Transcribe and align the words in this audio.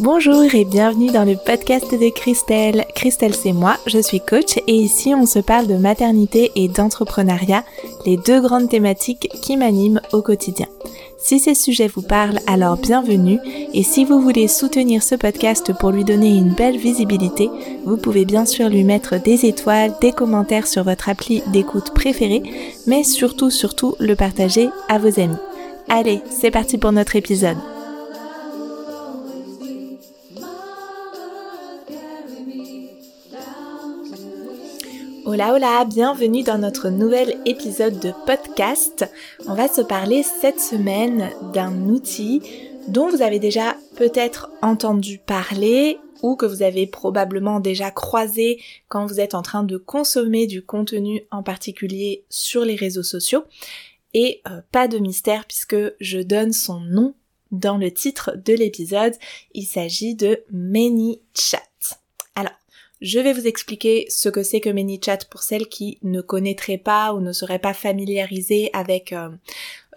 Bonjour 0.00 0.54
et 0.54 0.64
bienvenue 0.64 1.10
dans 1.10 1.24
le 1.24 1.34
podcast 1.34 1.90
de 1.90 2.08
Christelle. 2.14 2.84
Christelle 2.94 3.34
c'est 3.34 3.52
moi, 3.52 3.76
je 3.88 3.98
suis 3.98 4.20
coach 4.20 4.56
et 4.68 4.74
ici 4.74 5.12
on 5.12 5.26
se 5.26 5.40
parle 5.40 5.66
de 5.66 5.74
maternité 5.74 6.52
et 6.54 6.68
d'entrepreneuriat, 6.68 7.64
les 8.06 8.16
deux 8.16 8.40
grandes 8.40 8.68
thématiques 8.68 9.28
qui 9.42 9.56
m'animent 9.56 10.00
au 10.12 10.22
quotidien. 10.22 10.66
Si 11.18 11.40
ces 11.40 11.56
sujets 11.56 11.88
vous 11.88 12.02
parlent, 12.02 12.38
alors 12.46 12.76
bienvenue 12.76 13.40
et 13.74 13.82
si 13.82 14.04
vous 14.04 14.20
voulez 14.20 14.46
soutenir 14.46 15.02
ce 15.02 15.16
podcast 15.16 15.72
pour 15.72 15.90
lui 15.90 16.04
donner 16.04 16.28
une 16.28 16.54
belle 16.54 16.76
visibilité, 16.76 17.50
vous 17.84 17.96
pouvez 17.96 18.24
bien 18.24 18.46
sûr 18.46 18.68
lui 18.68 18.84
mettre 18.84 19.20
des 19.20 19.46
étoiles, 19.46 19.94
des 20.00 20.12
commentaires 20.12 20.68
sur 20.68 20.84
votre 20.84 21.08
appli 21.08 21.42
d'écoute 21.48 21.92
préférée, 21.92 22.44
mais 22.86 23.02
surtout 23.02 23.50
surtout 23.50 23.96
le 23.98 24.14
partager 24.14 24.68
à 24.88 24.98
vos 24.98 25.18
amis. 25.18 25.34
Allez, 25.88 26.20
c'est 26.30 26.52
parti 26.52 26.78
pour 26.78 26.92
notre 26.92 27.16
épisode. 27.16 27.56
Hola 35.30 35.52
hola, 35.52 35.84
bienvenue 35.84 36.42
dans 36.42 36.56
notre 36.56 36.88
nouvel 36.88 37.38
épisode 37.44 38.00
de 38.00 38.12
podcast. 38.24 39.04
On 39.46 39.52
va 39.52 39.68
se 39.68 39.82
parler 39.82 40.22
cette 40.22 40.58
semaine 40.58 41.30
d'un 41.52 41.82
outil 41.82 42.40
dont 42.88 43.10
vous 43.10 43.20
avez 43.20 43.38
déjà 43.38 43.76
peut-être 43.96 44.50
entendu 44.62 45.18
parler 45.18 45.98
ou 46.22 46.34
que 46.34 46.46
vous 46.46 46.62
avez 46.62 46.86
probablement 46.86 47.60
déjà 47.60 47.90
croisé 47.90 48.62
quand 48.88 49.04
vous 49.04 49.20
êtes 49.20 49.34
en 49.34 49.42
train 49.42 49.64
de 49.64 49.76
consommer 49.76 50.46
du 50.46 50.64
contenu 50.64 51.20
en 51.30 51.42
particulier 51.42 52.24
sur 52.30 52.64
les 52.64 52.76
réseaux 52.76 53.02
sociaux. 53.02 53.44
Et 54.14 54.40
euh, 54.48 54.62
pas 54.72 54.88
de 54.88 54.96
mystère 54.96 55.44
puisque 55.44 55.76
je 56.00 56.20
donne 56.20 56.54
son 56.54 56.80
nom 56.80 57.12
dans 57.50 57.76
le 57.76 57.90
titre 57.90 58.30
de 58.34 58.54
l'épisode. 58.54 59.12
Il 59.52 59.66
s'agit 59.66 60.14
de 60.14 60.42
ManyChat. 60.50 61.60
Je 63.00 63.20
vais 63.20 63.32
vous 63.32 63.46
expliquer 63.46 64.06
ce 64.08 64.28
que 64.28 64.42
c'est 64.42 64.60
que 64.60 64.70
ManyChat 64.70 65.18
pour 65.30 65.42
celles 65.42 65.68
qui 65.68 65.98
ne 66.02 66.20
connaîtraient 66.20 66.78
pas 66.78 67.12
ou 67.12 67.20
ne 67.20 67.32
seraient 67.32 67.60
pas 67.60 67.74
familiarisées 67.74 68.70
avec 68.72 69.12
euh, 69.12 69.28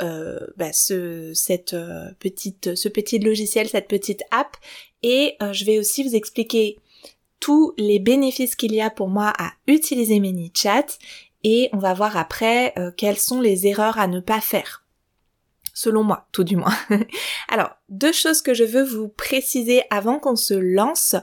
euh, 0.02 0.39
bah, 0.55 0.71
ce, 0.71 1.33
cette, 1.33 1.73
euh, 1.73 2.11
petite, 2.19 2.75
ce 2.75 2.89
petit 2.89 3.17
logiciel, 3.17 3.67
cette 3.67 3.88
petite 3.88 4.21
app. 4.30 4.55
Et 5.02 5.35
je 5.52 5.66
vais 5.66 5.80
aussi 5.80 6.03
vous 6.03 6.16
expliquer 6.16 6.77
tous 7.39 7.73
les 7.80 7.97
bénéfices 7.97 8.55
qu'il 8.55 8.75
y 8.75 8.81
a 8.81 8.91
pour 8.91 9.08
moi 9.08 9.33
à 9.39 9.53
utiliser 9.65 10.19
ManyChat 10.19 10.86
et 11.43 11.69
on 11.73 11.80
va 11.80 11.95
voir 11.95 12.17
après 12.17 12.75
quelles 12.97 13.17
sont 13.17 13.41
les 13.41 13.65
erreurs 13.65 13.97
à 13.97 14.05
ne 14.05 14.19
pas 14.19 14.41
faire. 14.41 14.86
Selon 15.73 16.03
moi, 16.03 16.27
tout 16.31 16.43
du 16.43 16.55
moins. 16.55 16.75
Alors, 17.47 17.71
deux 17.89 18.11
choses 18.11 18.43
que 18.43 18.53
je 18.53 18.63
veux 18.63 18.83
vous 18.83 19.08
préciser 19.08 19.81
avant 19.89 20.19
qu'on 20.19 20.36
se 20.36 20.53
lance. 20.53 21.15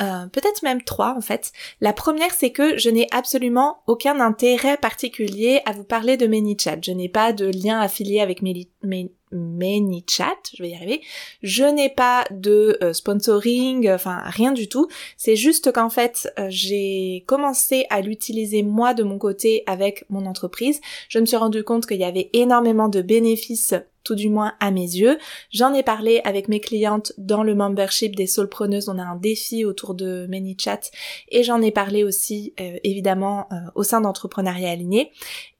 Euh, 0.00 0.26
peut-être 0.26 0.62
même 0.62 0.82
trois 0.82 1.14
en 1.16 1.20
fait. 1.20 1.52
La 1.80 1.92
première, 1.92 2.32
c'est 2.32 2.50
que 2.50 2.76
je 2.76 2.90
n'ai 2.90 3.06
absolument 3.12 3.78
aucun 3.86 4.20
intérêt 4.20 4.76
particulier 4.76 5.62
à 5.64 5.72
vous 5.72 5.84
parler 5.84 6.16
de 6.16 6.26
ManyChat. 6.26 6.78
Je 6.82 6.92
n'ai 6.92 7.08
pas 7.08 7.32
de 7.32 7.46
lien 7.46 7.80
affilié 7.80 8.20
avec 8.20 8.42
ManyChat, 8.42 10.36
je 10.54 10.62
vais 10.62 10.70
y 10.70 10.74
arriver. 10.74 11.00
Je 11.42 11.64
n'ai 11.64 11.88
pas 11.88 12.24
de 12.30 12.78
euh, 12.82 12.92
sponsoring, 12.92 13.90
enfin 13.90 14.20
rien 14.24 14.52
du 14.52 14.68
tout. 14.68 14.86
C'est 15.16 15.36
juste 15.36 15.72
qu'en 15.72 15.88
fait, 15.88 16.30
euh, 16.38 16.46
j'ai 16.50 17.24
commencé 17.26 17.86
à 17.88 18.02
l'utiliser 18.02 18.62
moi 18.62 18.92
de 18.92 19.02
mon 19.02 19.18
côté 19.18 19.62
avec 19.66 20.04
mon 20.10 20.26
entreprise. 20.26 20.80
Je 21.08 21.18
me 21.18 21.24
suis 21.24 21.38
rendu 21.38 21.64
compte 21.64 21.86
qu'il 21.86 22.00
y 22.00 22.04
avait 22.04 22.28
énormément 22.34 22.88
de 22.88 23.00
bénéfices 23.00 23.74
tout 24.06 24.14
du 24.14 24.30
moins 24.30 24.54
à 24.60 24.70
mes 24.70 24.80
yeux. 24.80 25.18
J'en 25.50 25.74
ai 25.74 25.82
parlé 25.82 26.20
avec 26.24 26.48
mes 26.48 26.60
clientes 26.60 27.12
dans 27.18 27.42
le 27.42 27.54
membership 27.54 28.14
des 28.14 28.28
solpreneuses. 28.28 28.88
On 28.88 28.98
a 28.98 29.02
un 29.02 29.16
défi 29.16 29.64
autour 29.64 29.94
de 29.94 30.26
ManyChat 30.28 30.80
et 31.28 31.42
j'en 31.42 31.60
ai 31.60 31.72
parlé 31.72 32.04
aussi 32.04 32.54
euh, 32.60 32.78
évidemment 32.84 33.48
au 33.74 33.82
sein 33.82 34.00
d'entrepreneuriat 34.00 34.70
aligné. 34.70 35.10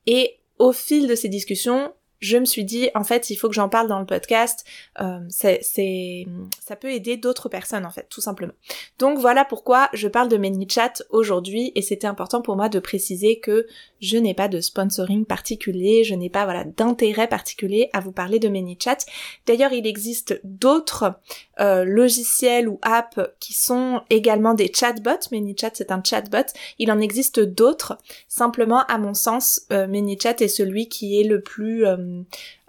Et 0.06 0.38
au 0.58 0.72
fil 0.72 1.08
de 1.08 1.14
ces 1.14 1.28
discussions, 1.28 1.92
je 2.20 2.38
me 2.38 2.44
suis 2.44 2.64
dit 2.64 2.88
en 2.94 3.04
fait 3.04 3.30
il 3.30 3.36
faut 3.36 3.48
que 3.48 3.54
j'en 3.54 3.68
parle 3.68 3.88
dans 3.88 3.98
le 3.98 4.06
podcast 4.06 4.64
euh, 5.00 5.20
c'est 5.28 6.26
ça 6.60 6.76
peut 6.76 6.90
aider 6.90 7.16
d'autres 7.16 7.48
personnes 7.48 7.84
en 7.84 7.90
fait 7.90 8.06
tout 8.08 8.20
simplement 8.20 8.54
donc 8.98 9.18
voilà 9.18 9.44
pourquoi 9.44 9.88
je 9.92 10.08
parle 10.08 10.28
de 10.28 10.36
ManyChat 10.36 10.94
aujourd'hui 11.10 11.72
et 11.74 11.82
c'était 11.82 12.06
important 12.06 12.40
pour 12.40 12.56
moi 12.56 12.68
de 12.68 12.78
préciser 12.78 13.38
que 13.38 13.66
je 14.00 14.16
n'ai 14.16 14.34
pas 14.34 14.48
de 14.48 14.60
sponsoring 14.60 15.24
particulier 15.24 16.04
je 16.04 16.14
n'ai 16.14 16.30
pas 16.30 16.44
voilà 16.44 16.64
d'intérêt 16.64 17.28
particulier 17.28 17.88
à 17.92 18.00
vous 18.00 18.12
parler 18.12 18.38
de 18.38 18.48
ManyChat. 18.48 18.98
D'ailleurs 19.46 19.72
il 19.72 19.86
existe 19.86 20.40
d'autres 20.44 21.14
euh, 21.60 21.84
logiciels 21.84 22.68
ou 22.68 22.78
apps 22.82 23.20
qui 23.40 23.54
sont 23.54 24.02
également 24.10 24.54
des 24.54 24.72
chatbots. 24.72 25.28
ManyChat 25.32 25.70
c'est 25.74 25.90
un 25.90 26.02
chatbot. 26.02 26.46
Il 26.78 26.90
en 26.90 27.00
existe 27.00 27.40
d'autres. 27.40 27.98
Simplement 28.28 28.84
à 28.86 28.98
mon 28.98 29.14
sens 29.14 29.62
euh, 29.72 29.86
ManyChat 29.86 30.36
est 30.40 30.48
celui 30.48 30.88
qui 30.88 31.20
est 31.20 31.24
le 31.24 31.40
plus 31.40 31.86
euh, 31.86 32.22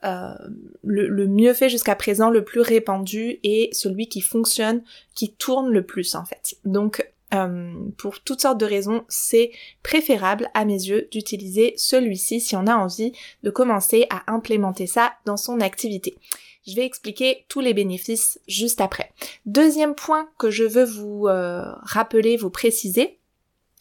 euh, 0.03 0.33
le, 0.83 1.27
mieux 1.27 1.53
fait 1.53 1.69
jusqu'à 1.69 1.95
présent, 1.95 2.29
le 2.29 2.43
plus 2.43 2.61
répandu 2.61 3.39
et 3.43 3.69
celui 3.71 4.07
qui 4.07 4.21
fonctionne, 4.21 4.83
qui 5.15 5.33
tourne 5.33 5.69
le 5.69 5.85
plus 5.85 6.15
en 6.15 6.23
fait. 6.23 6.57
Donc 6.65 7.05
euh, 7.33 7.73
pour 7.97 8.21
toutes 8.21 8.41
sortes 8.41 8.59
de 8.59 8.65
raisons, 8.65 9.03
c'est 9.09 9.51
préférable 9.83 10.49
à 10.53 10.65
mes 10.65 10.73
yeux 10.73 11.07
d'utiliser 11.11 11.73
celui-ci 11.75 12.39
si 12.39 12.55
on 12.55 12.67
a 12.67 12.75
envie 12.75 13.11
de 13.43 13.49
commencer 13.49 14.07
à 14.09 14.31
implémenter 14.31 14.87
ça 14.87 15.13
dans 15.25 15.37
son 15.37 15.59
activité. 15.59 16.15
Je 16.65 16.75
vais 16.75 16.85
expliquer 16.85 17.45
tous 17.47 17.59
les 17.59 17.73
bénéfices 17.73 18.39
juste 18.47 18.81
après. 18.81 19.11
Deuxième 19.45 19.95
point 19.95 20.29
que 20.37 20.49
je 20.49 20.63
veux 20.63 20.85
vous 20.85 21.27
euh, 21.27 21.63
rappeler, 21.83 22.37
vous 22.37 22.49
préciser, 22.49 23.19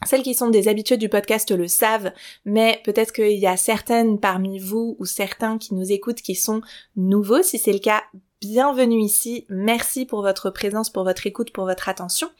celles 0.04 0.22
qui 0.22 0.34
sont 0.34 0.50
des 0.50 0.68
habitués 0.68 0.98
du 0.98 1.08
podcast 1.08 1.50
le 1.50 1.68
savent, 1.68 2.12
mais 2.44 2.80
peut-être 2.84 3.12
qu'il 3.12 3.38
y 3.38 3.46
a 3.46 3.56
certaines 3.56 4.20
parmi 4.20 4.58
vous 4.58 4.94
ou 4.98 5.06
certains 5.06 5.56
qui 5.56 5.74
nous 5.74 5.90
écoutent 5.90 6.20
qui 6.20 6.34
sont 6.34 6.60
nouveaux. 6.96 7.42
Si 7.42 7.58
c'est 7.58 7.72
le 7.72 7.78
cas, 7.78 8.02
bienvenue 8.48 9.00
ici. 9.00 9.44
Merci 9.48 10.06
pour 10.06 10.22
votre 10.22 10.50
présence, 10.50 10.90
pour 10.90 11.04
votre 11.04 11.26
écoute, 11.26 11.50
pour 11.50 11.64
votre 11.64 11.88
attention. 11.88 12.30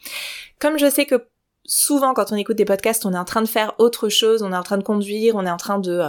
Comme 0.59 0.79
je 0.79 0.89
sais 0.89 1.05
que 1.05 1.27
souvent 1.65 2.13
quand 2.13 2.31
on 2.31 2.37
écoute 2.37 2.55
des 2.55 2.63
podcasts, 2.63 3.05
on 3.05 3.13
est 3.13 3.17
en 3.17 3.25
train 3.25 3.41
de 3.41 3.47
faire 3.47 3.75
autre 3.77 4.07
chose, 4.07 4.41
on 4.41 4.53
est 4.53 4.55
en 4.55 4.63
train 4.63 4.77
de 4.77 4.83
conduire, 4.83 5.35
on 5.35 5.45
est 5.45 5.51
en 5.51 5.57
train 5.57 5.79
de 5.79 6.03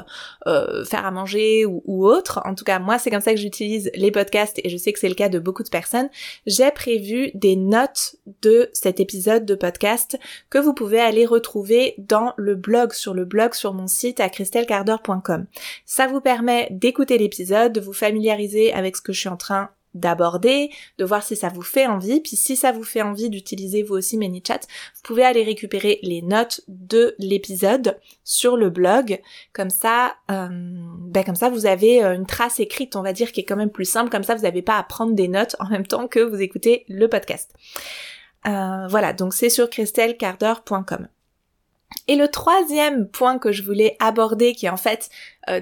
euh, 0.46 0.84
faire 0.84 1.04
à 1.04 1.10
manger 1.10 1.66
ou, 1.66 2.06
autre. 2.06 2.40
En 2.44 2.54
tout 2.54 2.64
cas, 2.64 2.78
moi, 2.78 3.00
c'est 3.00 3.10
comme 3.10 3.20
ça 3.20 3.32
que 3.32 3.40
j'utilise 3.40 3.90
les 3.96 4.12
podcasts 4.12 4.60
et 4.62 4.68
je 4.68 4.76
sais 4.76 4.92
que 4.92 5.00
c'est 5.00 5.08
le 5.08 5.16
cas 5.16 5.28
de 5.28 5.40
beaucoup 5.40 5.64
de 5.64 5.68
personnes. 5.68 6.08
J'ai 6.46 6.70
prévu 6.70 7.32
des 7.34 7.56
notes 7.56 8.14
de 8.42 8.70
cet 8.72 9.00
épisode 9.00 9.44
de 9.44 9.56
podcast 9.56 10.16
que 10.48 10.58
vous 10.58 10.74
pouvez 10.74 11.00
aller 11.00 11.26
retrouver 11.26 11.96
dans 11.98 12.34
le 12.36 12.54
blog, 12.54 12.92
sur 12.92 13.14
le 13.14 13.24
blog 13.24 13.54
sur 13.54 13.74
mon 13.74 13.88
site 13.88 14.20
à 14.20 14.28
christelcardor.com. 14.28 15.46
Ça 15.86 16.06
vous 16.06 16.20
permet 16.20 16.68
d'écouter 16.70 17.18
l'épisode, 17.18 17.72
de 17.72 17.80
vous 17.80 17.92
familiariser 17.92 18.72
avec 18.72 18.96
ce 18.96 19.02
que 19.02 19.12
je 19.12 19.18
suis 19.18 19.28
en 19.28 19.36
train 19.36 19.70
d'aborder, 19.94 20.70
de 20.98 21.04
voir 21.04 21.22
si 21.22 21.36
ça 21.36 21.48
vous 21.48 21.62
fait 21.62 21.86
envie, 21.86 22.20
puis 22.20 22.36
si 22.36 22.56
ça 22.56 22.72
vous 22.72 22.84
fait 22.84 23.02
envie 23.02 23.30
d'utiliser 23.30 23.82
vous 23.82 23.94
aussi 23.94 24.16
ManyChat, 24.16 24.60
vous 24.94 25.02
pouvez 25.02 25.24
aller 25.24 25.42
récupérer 25.42 25.98
les 26.02 26.22
notes 26.22 26.60
de 26.68 27.14
l'épisode 27.18 27.98
sur 28.24 28.56
le 28.56 28.70
blog, 28.70 29.20
comme 29.52 29.70
ça, 29.70 30.16
euh, 30.30 30.48
ben 30.50 31.24
comme 31.24 31.34
ça 31.34 31.50
vous 31.50 31.66
avez 31.66 32.04
euh, 32.04 32.14
une 32.14 32.26
trace 32.26 32.60
écrite, 32.60 32.96
on 32.96 33.02
va 33.02 33.12
dire, 33.12 33.32
qui 33.32 33.40
est 33.40 33.44
quand 33.44 33.56
même 33.56 33.70
plus 33.70 33.84
simple, 33.84 34.10
comme 34.10 34.24
ça 34.24 34.34
vous 34.34 34.42
n'avez 34.42 34.62
pas 34.62 34.78
à 34.78 34.82
prendre 34.82 35.14
des 35.14 35.28
notes 35.28 35.56
en 35.58 35.68
même 35.68 35.86
temps 35.86 36.08
que 36.08 36.20
vous 36.20 36.40
écoutez 36.40 36.84
le 36.88 37.08
podcast. 37.08 37.54
Euh, 38.46 38.86
voilà, 38.88 39.12
donc 39.12 39.34
c'est 39.34 39.50
sur 39.50 39.68
christelcardeur.com. 39.68 41.08
Et 42.06 42.16
le 42.16 42.28
troisième 42.28 43.08
point 43.08 43.38
que 43.38 43.50
je 43.50 43.62
voulais 43.62 43.96
aborder, 43.98 44.52
qui 44.54 44.66
est 44.66 44.70
en 44.70 44.76
fait 44.76 45.08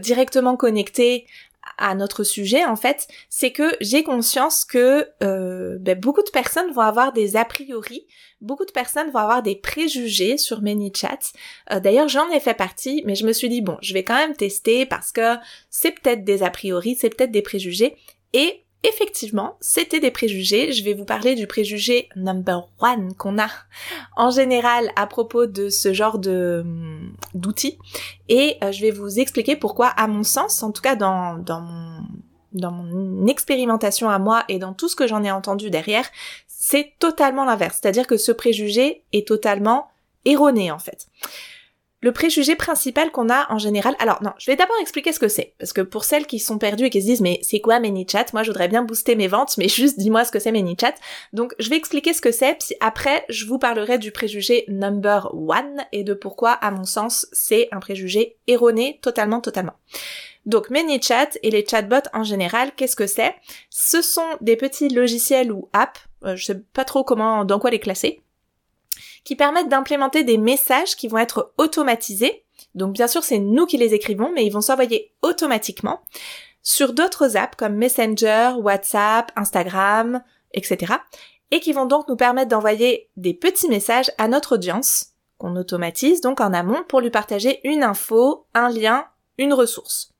directement 0.00 0.56
connecté 0.56 1.24
à 1.78 1.94
notre 1.94 2.24
sujet 2.24 2.64
en 2.64 2.76
fait, 2.76 3.08
c'est 3.28 3.52
que 3.52 3.76
j'ai 3.80 4.02
conscience 4.02 4.64
que 4.64 5.08
euh, 5.22 5.76
ben, 5.80 5.98
beaucoup 5.98 6.22
de 6.22 6.30
personnes 6.30 6.72
vont 6.72 6.82
avoir 6.82 7.12
des 7.12 7.36
a 7.36 7.44
priori, 7.44 8.06
beaucoup 8.40 8.64
de 8.64 8.72
personnes 8.72 9.10
vont 9.10 9.18
avoir 9.18 9.42
des 9.42 9.56
préjugés 9.56 10.36
sur 10.36 10.62
ManyChat. 10.62 11.32
Euh, 11.72 11.80
D'ailleurs, 11.80 12.08
j'en 12.08 12.30
ai 12.30 12.40
fait 12.40 12.54
partie, 12.54 13.02
mais 13.06 13.14
je 13.14 13.26
me 13.26 13.32
suis 13.32 13.48
dit 13.48 13.62
bon, 13.62 13.78
je 13.82 13.94
vais 13.94 14.04
quand 14.04 14.16
même 14.16 14.36
tester 14.36 14.86
parce 14.86 15.12
que 15.12 15.36
c'est 15.70 15.92
peut-être 15.92 16.24
des 16.24 16.42
a 16.42 16.50
priori, 16.50 16.96
c'est 16.98 17.10
peut-être 17.10 17.32
des 17.32 17.42
préjugés, 17.42 17.96
et 18.32 18.65
effectivement, 18.82 19.56
c'était 19.60 20.00
des 20.00 20.10
préjugés. 20.10 20.72
Je 20.72 20.84
vais 20.84 20.94
vous 20.94 21.04
parler 21.04 21.34
du 21.34 21.46
préjugé 21.46 22.08
number 22.16 22.68
one 22.80 23.14
qu'on 23.14 23.38
a 23.38 23.48
en 24.16 24.30
général 24.30 24.90
à 24.96 25.06
propos 25.06 25.46
de 25.46 25.68
ce 25.68 25.92
genre 25.92 26.18
de 26.18 26.64
d'outils. 27.34 27.78
Et 28.28 28.56
euh, 28.62 28.72
je 28.72 28.80
vais 28.80 28.90
vous 28.90 29.18
expliquer 29.18 29.56
pourquoi, 29.56 29.88
à 29.88 30.06
mon 30.06 30.22
sens, 30.22 30.62
en 30.62 30.72
tout 30.72 30.82
cas 30.82 30.96
dans, 30.96 31.38
dans 31.38 31.60
mon 31.60 32.02
dans 32.52 32.70
mon 32.70 33.26
expérimentation 33.26 34.08
à 34.08 34.18
moi 34.18 34.44
et 34.48 34.58
dans 34.58 34.72
tout 34.72 34.88
ce 34.88 34.96
que 34.96 35.06
j'en 35.06 35.22
ai 35.22 35.30
entendu 35.30 35.68
derrière, 35.68 36.08
c'est 36.46 36.94
totalement 36.98 37.44
l'inverse. 37.44 37.78
C'est-à-dire 37.80 38.06
que 38.06 38.16
ce 38.16 38.32
préjugé 38.32 39.04
est 39.12 39.28
totalement 39.28 39.88
erroné 40.24 40.70
en 40.70 40.78
fait. 40.78 41.06
Le 42.00 42.12
préjugé 42.12 42.56
principal 42.56 43.10
qu'on 43.10 43.30
a 43.30 43.50
en 43.52 43.58
général. 43.58 43.96
Alors 43.98 44.22
non, 44.22 44.32
je 44.38 44.50
vais 44.50 44.56
d'abord 44.56 44.76
expliquer 44.80 45.12
ce 45.12 45.18
que 45.18 45.28
c'est, 45.28 45.54
parce 45.58 45.72
que 45.72 45.80
pour 45.80 46.04
celles 46.04 46.26
qui 46.26 46.38
sont 46.38 46.58
perdues 46.58 46.86
et 46.86 46.90
qui 46.90 47.00
se 47.00 47.06
disent 47.06 47.20
mais 47.20 47.38
c'est 47.42 47.60
quoi 47.60 47.80
ManyChat? 47.80 48.26
Moi 48.32 48.42
je 48.42 48.50
voudrais 48.50 48.68
bien 48.68 48.82
booster 48.82 49.16
mes 49.16 49.28
ventes, 49.28 49.56
mais 49.58 49.68
juste 49.68 49.98
dis-moi 49.98 50.24
ce 50.24 50.32
que 50.32 50.38
c'est 50.38 50.52
ManyChat. 50.52 50.94
Donc 51.32 51.54
je 51.58 51.70
vais 51.70 51.76
expliquer 51.76 52.12
ce 52.12 52.20
que 52.20 52.32
c'est, 52.32 52.54
puis 52.54 52.76
après 52.80 53.24
je 53.28 53.46
vous 53.46 53.58
parlerai 53.58 53.98
du 53.98 54.12
préjugé 54.12 54.64
number 54.68 55.34
one 55.34 55.84
et 55.92 56.04
de 56.04 56.14
pourquoi 56.14 56.52
à 56.52 56.70
mon 56.70 56.84
sens 56.84 57.26
c'est 57.32 57.68
un 57.72 57.80
préjugé 57.80 58.36
erroné 58.46 58.98
totalement 59.02 59.40
totalement. 59.40 59.74
Donc 60.44 60.70
ManyChat 60.70 61.30
et 61.42 61.50
les 61.50 61.66
chatbots 61.66 62.08
en 62.12 62.22
général, 62.22 62.72
qu'est-ce 62.76 62.94
que 62.94 63.08
c'est? 63.08 63.34
Ce 63.68 64.00
sont 64.00 64.36
des 64.40 64.56
petits 64.56 64.88
logiciels 64.88 65.50
ou 65.50 65.68
apps, 65.72 66.00
euh, 66.24 66.36
je 66.36 66.44
sais 66.44 66.60
pas 66.72 66.84
trop 66.84 67.02
comment, 67.02 67.44
dans 67.44 67.58
quoi 67.58 67.70
les 67.70 67.80
classer, 67.80 68.22
qui 69.26 69.34
permettent 69.34 69.68
d'implémenter 69.68 70.22
des 70.22 70.38
messages 70.38 70.94
qui 70.94 71.08
vont 71.08 71.18
être 71.18 71.52
automatisés. 71.58 72.44
Donc 72.76 72.92
bien 72.92 73.08
sûr, 73.08 73.24
c'est 73.24 73.40
nous 73.40 73.66
qui 73.66 73.76
les 73.76 73.92
écrivons, 73.92 74.30
mais 74.32 74.46
ils 74.46 74.52
vont 74.52 74.60
s'envoyer 74.60 75.12
automatiquement 75.20 76.00
sur 76.62 76.92
d'autres 76.92 77.36
apps 77.36 77.56
comme 77.56 77.74
Messenger, 77.74 78.52
WhatsApp, 78.58 79.32
Instagram, 79.34 80.22
etc. 80.52 80.94
Et 81.50 81.58
qui 81.58 81.72
vont 81.72 81.86
donc 81.86 82.08
nous 82.08 82.16
permettre 82.16 82.50
d'envoyer 82.50 83.10
des 83.16 83.34
petits 83.34 83.68
messages 83.68 84.12
à 84.16 84.28
notre 84.28 84.54
audience, 84.54 85.14
qu'on 85.38 85.56
automatise 85.56 86.20
donc 86.20 86.40
en 86.40 86.52
amont 86.52 86.84
pour 86.88 87.00
lui 87.00 87.10
partager 87.10 87.60
une 87.64 87.82
info, 87.82 88.46
un 88.54 88.68
lien, 88.68 89.06
une 89.38 89.52
ressource. 89.52 90.12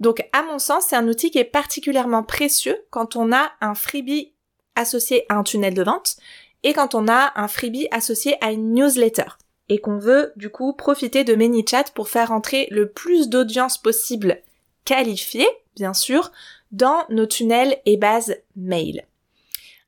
Donc 0.00 0.26
à 0.32 0.42
mon 0.42 0.58
sens, 0.58 0.86
c'est 0.88 0.96
un 0.96 1.06
outil 1.06 1.30
qui 1.30 1.38
est 1.38 1.44
particulièrement 1.44 2.24
précieux 2.24 2.84
quand 2.90 3.14
on 3.14 3.32
a 3.32 3.52
un 3.60 3.76
freebie 3.76 4.34
associé 4.74 5.26
à 5.28 5.36
un 5.36 5.44
tunnel 5.44 5.74
de 5.74 5.82
vente 5.84 6.16
et 6.62 6.72
quand 6.72 6.94
on 6.94 7.08
a 7.08 7.32
un 7.36 7.48
freebie 7.48 7.88
associé 7.90 8.36
à 8.44 8.52
une 8.52 8.74
newsletter 8.74 9.36
et 9.68 9.78
qu'on 9.78 9.98
veut 9.98 10.32
du 10.36 10.50
coup 10.50 10.72
profiter 10.72 11.24
de 11.24 11.34
ManyChat 11.34 11.84
pour 11.94 12.08
faire 12.08 12.32
entrer 12.32 12.66
le 12.70 12.88
plus 12.88 13.28
d'audience 13.28 13.78
possible 13.78 14.42
qualifiée, 14.84 15.48
bien 15.76 15.94
sûr, 15.94 16.32
dans 16.72 17.04
nos 17.08 17.26
tunnels 17.26 17.78
et 17.86 17.96
bases 17.96 18.36
mail. 18.56 19.04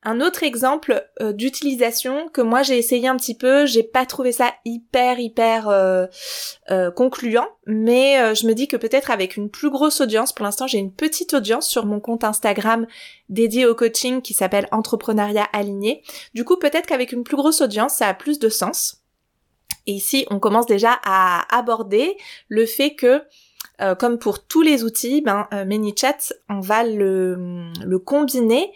Un 0.05 0.21
autre 0.21 0.43
exemple 0.43 1.09
euh, 1.21 1.33
d'utilisation 1.33 2.29
que 2.29 2.41
moi 2.41 2.63
j'ai 2.63 2.77
essayé 2.77 3.07
un 3.07 3.17
petit 3.17 3.37
peu, 3.37 3.67
j'ai 3.67 3.85
pas 3.85 4.05
trouvé 4.05 4.33
ça 4.33 4.53
hyper 4.65 5.21
hyper 5.21 5.69
euh, 5.69 6.07
euh, 6.73 6.91
concluant, 6.91 7.47
mais 7.67 8.35
je 8.35 8.49
me 8.49 8.55
dis 8.55 8.67
que 8.67 8.77
peut-être 8.77 9.13
avec 9.13 9.37
une 9.37 9.49
plus 9.49 9.71
grosse 9.71 10.01
audience, 10.01 10.33
pour 10.33 10.45
l'instant 10.45 10.67
j'ai 10.67 10.79
une 10.79 10.93
petite 10.93 11.35
audience 11.35 11.69
sur 11.69 11.87
mon 11.87 12.01
compte 12.01 12.25
Instagram 12.25 12.87
dédié 13.29 13.65
au 13.65 13.77
coaching 13.77 14.23
qui 14.23 14.35
s'appelle 14.35 14.67
Entrepreneuriat 14.73 15.47
Aligné. 15.53 16.03
Du 16.35 16.45
coup 16.45 16.57
peut-être 16.57 16.87
qu'avec 16.87 17.13
une 17.13 17.23
plus 17.23 17.37
grosse 17.37 17.61
audience 17.61 17.95
ça 17.95 18.09
a 18.09 18.15
plus 18.15 18.41
de 18.41 18.49
sens. 18.49 19.03
Et 19.87 19.93
ici 19.93 20.27
on 20.31 20.41
commence 20.41 20.67
déjà 20.67 20.99
à 21.05 21.47
aborder 21.57 22.17
le 22.49 22.67
fait 22.67 22.97
que 22.97 23.23
comme 23.99 24.19
pour 24.19 24.47
tous 24.47 24.63
les 24.63 24.85
outils, 24.85 25.23
ben, 25.23 25.49
ManyChat, 25.51 26.33
on 26.49 26.61
va 26.61 26.85
le, 26.85 27.73
le 27.85 27.99
combiner 27.99 28.71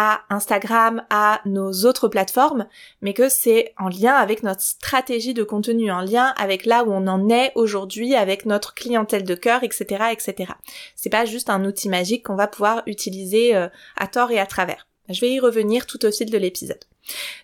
à 0.00 0.22
Instagram, 0.30 1.02
à 1.10 1.40
nos 1.44 1.72
autres 1.84 2.06
plateformes, 2.06 2.68
mais 3.02 3.14
que 3.14 3.28
c'est 3.28 3.74
en 3.76 3.88
lien 3.88 4.14
avec 4.14 4.44
notre 4.44 4.60
stratégie 4.60 5.34
de 5.34 5.42
contenu, 5.42 5.90
en 5.90 6.02
lien 6.02 6.32
avec 6.36 6.66
là 6.66 6.84
où 6.84 6.92
on 6.92 7.08
en 7.08 7.28
est 7.28 7.50
aujourd'hui, 7.56 8.14
avec 8.14 8.46
notre 8.46 8.74
clientèle 8.74 9.24
de 9.24 9.34
cœur, 9.34 9.64
etc., 9.64 10.04
etc. 10.12 10.52
C'est 10.94 11.10
pas 11.10 11.24
juste 11.24 11.50
un 11.50 11.64
outil 11.64 11.88
magique 11.88 12.26
qu'on 12.26 12.36
va 12.36 12.46
pouvoir 12.46 12.84
utiliser 12.86 13.56
euh, 13.56 13.66
à 13.96 14.06
tort 14.06 14.30
et 14.30 14.38
à 14.38 14.46
travers. 14.46 14.86
Je 15.08 15.20
vais 15.20 15.32
y 15.32 15.40
revenir 15.40 15.84
tout 15.84 16.06
au 16.06 16.12
fil 16.12 16.30
de 16.30 16.38
l'épisode. 16.38 16.84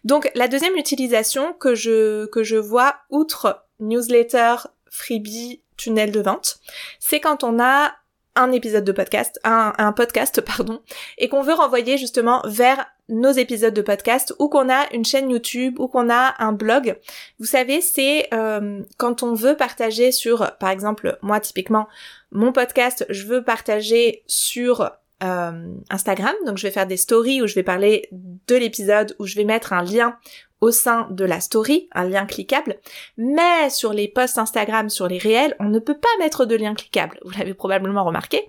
Donc 0.04 0.30
la 0.36 0.46
deuxième 0.46 0.76
utilisation 0.76 1.54
que 1.54 1.74
je 1.74 2.26
que 2.26 2.44
je 2.44 2.56
vois 2.56 2.94
outre 3.10 3.64
newsletter, 3.80 4.56
freebie, 4.88 5.60
tunnel 5.76 6.12
de 6.12 6.20
vente, 6.20 6.58
c'est 7.00 7.18
quand 7.18 7.42
on 7.42 7.58
a 7.60 7.94
un 8.36 8.52
épisode 8.52 8.84
de 8.84 8.92
podcast, 8.92 9.38
un, 9.44 9.92
podcast, 9.92 10.40
pardon, 10.56 10.80
et 11.18 11.28
qu'on 11.28 11.42
veut 11.42 11.54
renvoyer 11.54 11.98
justement 11.98 12.42
vers 12.46 12.86
nos 13.08 13.32
épisodes 13.32 13.74
de 13.74 13.82
podcast 13.82 14.34
ou 14.38 14.48
qu'on 14.48 14.70
a 14.70 14.90
une 14.92 15.04
chaîne 15.04 15.30
YouTube 15.30 15.78
ou 15.78 15.88
qu'on 15.88 16.10
a 16.10 16.34
un 16.38 16.52
blog. 16.52 16.96
Vous 17.38 17.46
savez, 17.46 17.80
c'est 17.80 18.28
euh, 18.32 18.82
quand 18.96 19.22
on 19.22 19.34
veut 19.34 19.56
partager 19.56 20.10
sur, 20.10 20.52
par 20.58 20.70
exemple, 20.70 21.18
moi 21.22 21.40
typiquement, 21.40 21.86
mon 22.32 22.52
podcast, 22.52 23.06
je 23.10 23.26
veux 23.26 23.44
partager 23.44 24.24
sur 24.26 24.90
euh, 25.22 25.74
Instagram, 25.90 26.34
donc 26.44 26.58
je 26.58 26.66
vais 26.66 26.72
faire 26.72 26.86
des 26.86 26.96
stories 26.96 27.40
où 27.40 27.46
je 27.46 27.54
vais 27.54 27.62
parler 27.62 28.08
de 28.10 28.56
l'épisode, 28.56 29.14
où 29.18 29.26
je 29.26 29.36
vais 29.36 29.44
mettre 29.44 29.72
un 29.72 29.82
lien 29.82 30.16
au 30.64 30.70
sein 30.70 31.06
de 31.10 31.26
la 31.26 31.40
story, 31.40 31.88
un 31.92 32.04
lien 32.08 32.24
cliquable, 32.24 32.76
mais 33.18 33.68
sur 33.68 33.92
les 33.92 34.08
posts 34.08 34.38
Instagram, 34.38 34.88
sur 34.88 35.06
les 35.06 35.18
réels, 35.18 35.54
on 35.60 35.66
ne 35.66 35.78
peut 35.78 35.98
pas 35.98 36.08
mettre 36.18 36.46
de 36.46 36.56
lien 36.56 36.74
cliquable, 36.74 37.20
vous 37.22 37.32
l'avez 37.38 37.52
probablement 37.52 38.02
remarqué. 38.02 38.48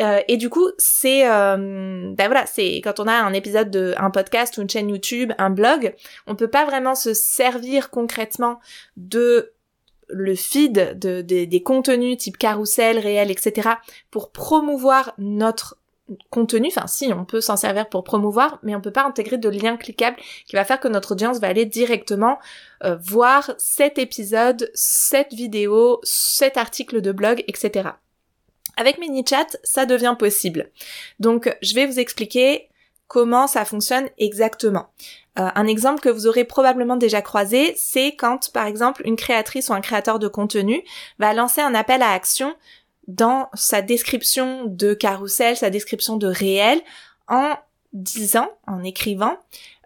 Euh, 0.00 0.20
et 0.28 0.38
du 0.38 0.48
coup, 0.48 0.66
c'est 0.78 1.28
euh, 1.28 2.14
ben 2.14 2.26
voilà, 2.26 2.46
c'est 2.46 2.76
quand 2.76 2.98
on 3.00 3.06
a 3.06 3.12
un 3.12 3.34
épisode 3.34 3.70
de 3.70 3.94
un 3.98 4.10
podcast 4.10 4.56
ou 4.56 4.62
une 4.62 4.70
chaîne 4.70 4.88
YouTube, 4.88 5.32
un 5.36 5.50
blog, 5.50 5.94
on 6.26 6.36
peut 6.36 6.48
pas 6.48 6.64
vraiment 6.64 6.94
se 6.94 7.12
servir 7.12 7.90
concrètement 7.90 8.58
de 8.96 9.52
le 10.08 10.34
feed 10.34 10.98
de, 10.98 11.20
des 11.20 11.62
contenus 11.62 12.16
type 12.16 12.38
carrousel, 12.38 12.98
réel, 12.98 13.30
etc. 13.30 13.68
pour 14.10 14.32
promouvoir 14.32 15.12
notre 15.18 15.76
contenu, 16.30 16.68
enfin 16.68 16.86
si, 16.86 17.12
on 17.12 17.24
peut 17.24 17.40
s'en 17.40 17.56
servir 17.56 17.88
pour 17.88 18.04
promouvoir, 18.04 18.58
mais 18.62 18.74
on 18.74 18.80
peut 18.80 18.90
pas 18.90 19.04
intégrer 19.04 19.38
de 19.38 19.48
lien 19.48 19.76
cliquable 19.76 20.16
qui 20.46 20.56
va 20.56 20.64
faire 20.64 20.80
que 20.80 20.88
notre 20.88 21.12
audience 21.12 21.38
va 21.38 21.48
aller 21.48 21.66
directement 21.66 22.38
euh, 22.84 22.96
voir 22.96 23.52
cet 23.58 23.98
épisode, 23.98 24.70
cette 24.74 25.32
vidéo, 25.32 26.00
cet 26.02 26.56
article 26.56 27.00
de 27.00 27.12
blog, 27.12 27.44
etc. 27.48 27.90
Avec 28.76 28.98
MiniChat, 28.98 29.46
ça 29.62 29.86
devient 29.86 30.16
possible. 30.18 30.70
Donc, 31.20 31.54
je 31.62 31.74
vais 31.74 31.86
vous 31.86 31.98
expliquer 31.98 32.68
comment 33.06 33.46
ça 33.46 33.64
fonctionne 33.64 34.08
exactement. 34.16 34.88
Euh, 35.38 35.48
un 35.54 35.66
exemple 35.66 36.00
que 36.00 36.08
vous 36.08 36.26
aurez 36.26 36.44
probablement 36.44 36.96
déjà 36.96 37.22
croisé, 37.22 37.74
c'est 37.76 38.16
quand, 38.16 38.52
par 38.52 38.66
exemple, 38.66 39.02
une 39.04 39.16
créatrice 39.16 39.68
ou 39.68 39.72
un 39.74 39.80
créateur 39.80 40.18
de 40.18 40.28
contenu 40.28 40.82
va 41.18 41.32
lancer 41.32 41.60
un 41.60 41.74
appel 41.74 42.02
à 42.02 42.10
action 42.12 42.54
dans 43.08 43.48
sa 43.54 43.82
description 43.82 44.64
de 44.64 44.94
carrousel, 44.94 45.56
sa 45.56 45.70
description 45.70 46.16
de 46.16 46.26
réel, 46.26 46.80
en 47.28 47.56
disant, 47.92 48.50
en 48.66 48.82
écrivant, 48.82 49.36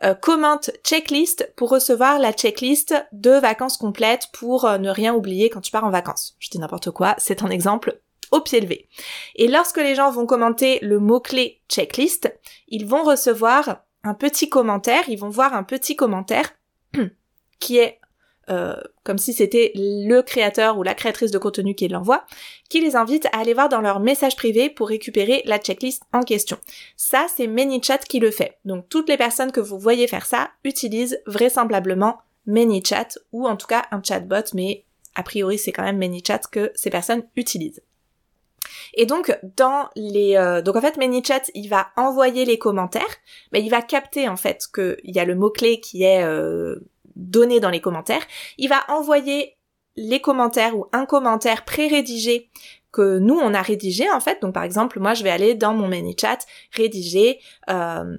euh, 0.05 0.15
commente 0.15 0.71
checklist 0.85 1.53
pour 1.57 1.71
recevoir 1.71 2.19
la 2.19 2.33
checklist 2.33 2.95
de 3.13 3.31
vacances 3.31 3.77
complètes 3.77 4.29
pour 4.33 4.65
euh, 4.65 4.79
ne 4.79 4.91
rien 4.91 5.15
oublier 5.15 5.51
quand 5.51 5.61
tu 5.61 5.73
pars 5.73 5.85
en 5.85 5.91
vacances. 5.91 6.37
Je 6.39 6.51
dis 6.51 6.59
n'importe 6.59 6.91
quoi, 6.91 7.15
c'est 7.19 7.43
un 7.43 7.51
exemple 7.51 8.01
au 8.31 8.41
pied 8.41 8.61
levé. 8.61 8.89
Et 9.35 9.49
lorsque 9.49 9.79
les 9.79 9.95
gens 9.95 10.11
vont 10.11 10.27
commenter 10.27 10.79
le 10.83 10.99
mot-clé 10.99 11.61
checklist, 11.69 12.33
ils 12.69 12.87
vont 12.87 13.03
recevoir 13.03 13.83
un 14.05 14.15
petit 14.15 14.49
commentaire, 14.49 15.09
ils 15.09 15.19
vont 15.19 15.29
voir 15.29 15.55
un 15.55 15.65
petit 15.65 15.97
commentaire 15.97 16.53
qui 17.59 17.79
est 17.79 18.01
euh, 18.49 18.77
comme 19.03 19.19
si 19.19 19.33
c'était 19.33 19.73
le 19.75 20.21
créateur 20.21 20.79
ou 20.79 20.83
la 20.83 20.95
créatrice 20.95 21.31
de 21.31 21.39
contenu 21.39 21.75
qui 21.75 21.89
l'envoie, 21.89 22.25
qui 22.69 22.81
les 22.81 22.95
invite 22.95 23.27
à 23.27 23.41
aller 23.41 23.55
voir 23.55 23.69
dans 23.69 23.81
leur 23.81 24.01
message 24.01 24.37
privé 24.37 24.71
pour 24.71 24.89
récupérer 24.89 25.43
la 25.47 25.59
checklist 25.59 26.03
en 26.13 26.23
question. 26.23 26.57
Ça, 26.97 27.27
c'est 27.35 27.47
ManyChat 27.47 27.99
qui 27.99 28.21
le 28.21 28.31
fait. 28.31 28.59
Donc 28.65 28.89
toutes 28.89 29.09
les 29.09 29.17
personnes 29.17 29.53
que 29.53 29.61
vous 29.61 29.79
voyez 29.79 30.07
faire 30.07 30.27
ça 30.27 30.51
utilisent 30.65 31.21
vraisemblablement 31.27 32.19
ManyChat 32.47 33.19
ou 33.33 33.49
en 33.49 33.57
tout 33.57 33.67
cas 33.67 33.85
un 33.91 34.03
chatbot, 34.03 34.55
mais 34.55 34.85
a 35.15 35.23
priori 35.23 35.59
c'est 35.59 35.73
quand 35.73 35.83
même 35.83 35.99
ManyChat 35.99 36.43
que 36.51 36.71
ces 36.75 36.91
personnes 36.91 37.25
utilisent. 37.37 37.83
Et 38.95 39.07
donc 39.07 39.37
dans 39.57 39.89
les 39.97 40.37
euh, 40.37 40.63
donc 40.63 40.77
en 40.77 40.81
fait 40.81 40.97
ManyChat 40.97 41.43
il 41.55 41.69
va 41.69 41.89
envoyer 41.97 42.45
les 42.45 42.59
commentaires, 42.59 43.17
mais 43.53 43.61
il 43.61 43.71
va 43.71 43.83
capter 43.83 44.29
en 44.29 44.37
fait 44.37 44.67
qu'il 44.73 45.15
y 45.15 45.19
a 45.19 45.25
le 45.25 45.35
mot 45.35 45.51
clé 45.51 45.81
qui 45.81 46.05
est 46.05 46.23
euh, 46.23 46.77
donné 47.17 47.59
dans 47.59 47.71
les 47.71 47.81
commentaires. 47.81 48.23
Il 48.59 48.69
va 48.69 48.85
envoyer 48.89 49.57
les 49.97 50.21
commentaires 50.21 50.77
ou 50.77 50.87
un 50.93 51.07
commentaire 51.07 51.65
pré-rédigé 51.65 52.51
que 52.93 53.19
nous 53.19 53.39
on 53.39 53.55
a 53.55 53.63
rédigé 53.63 54.11
en 54.11 54.21
fait. 54.21 54.41
Donc 54.43 54.55
par 54.55 54.63
exemple, 54.63 55.01
moi 55.01 55.15
je 55.15 55.25
vais 55.25 55.31
aller 55.31 55.55
dans 55.55 55.75
mon 55.75 55.89
ManyChat 55.89 56.39
rédiger 56.73 57.41
euh, 57.69 58.17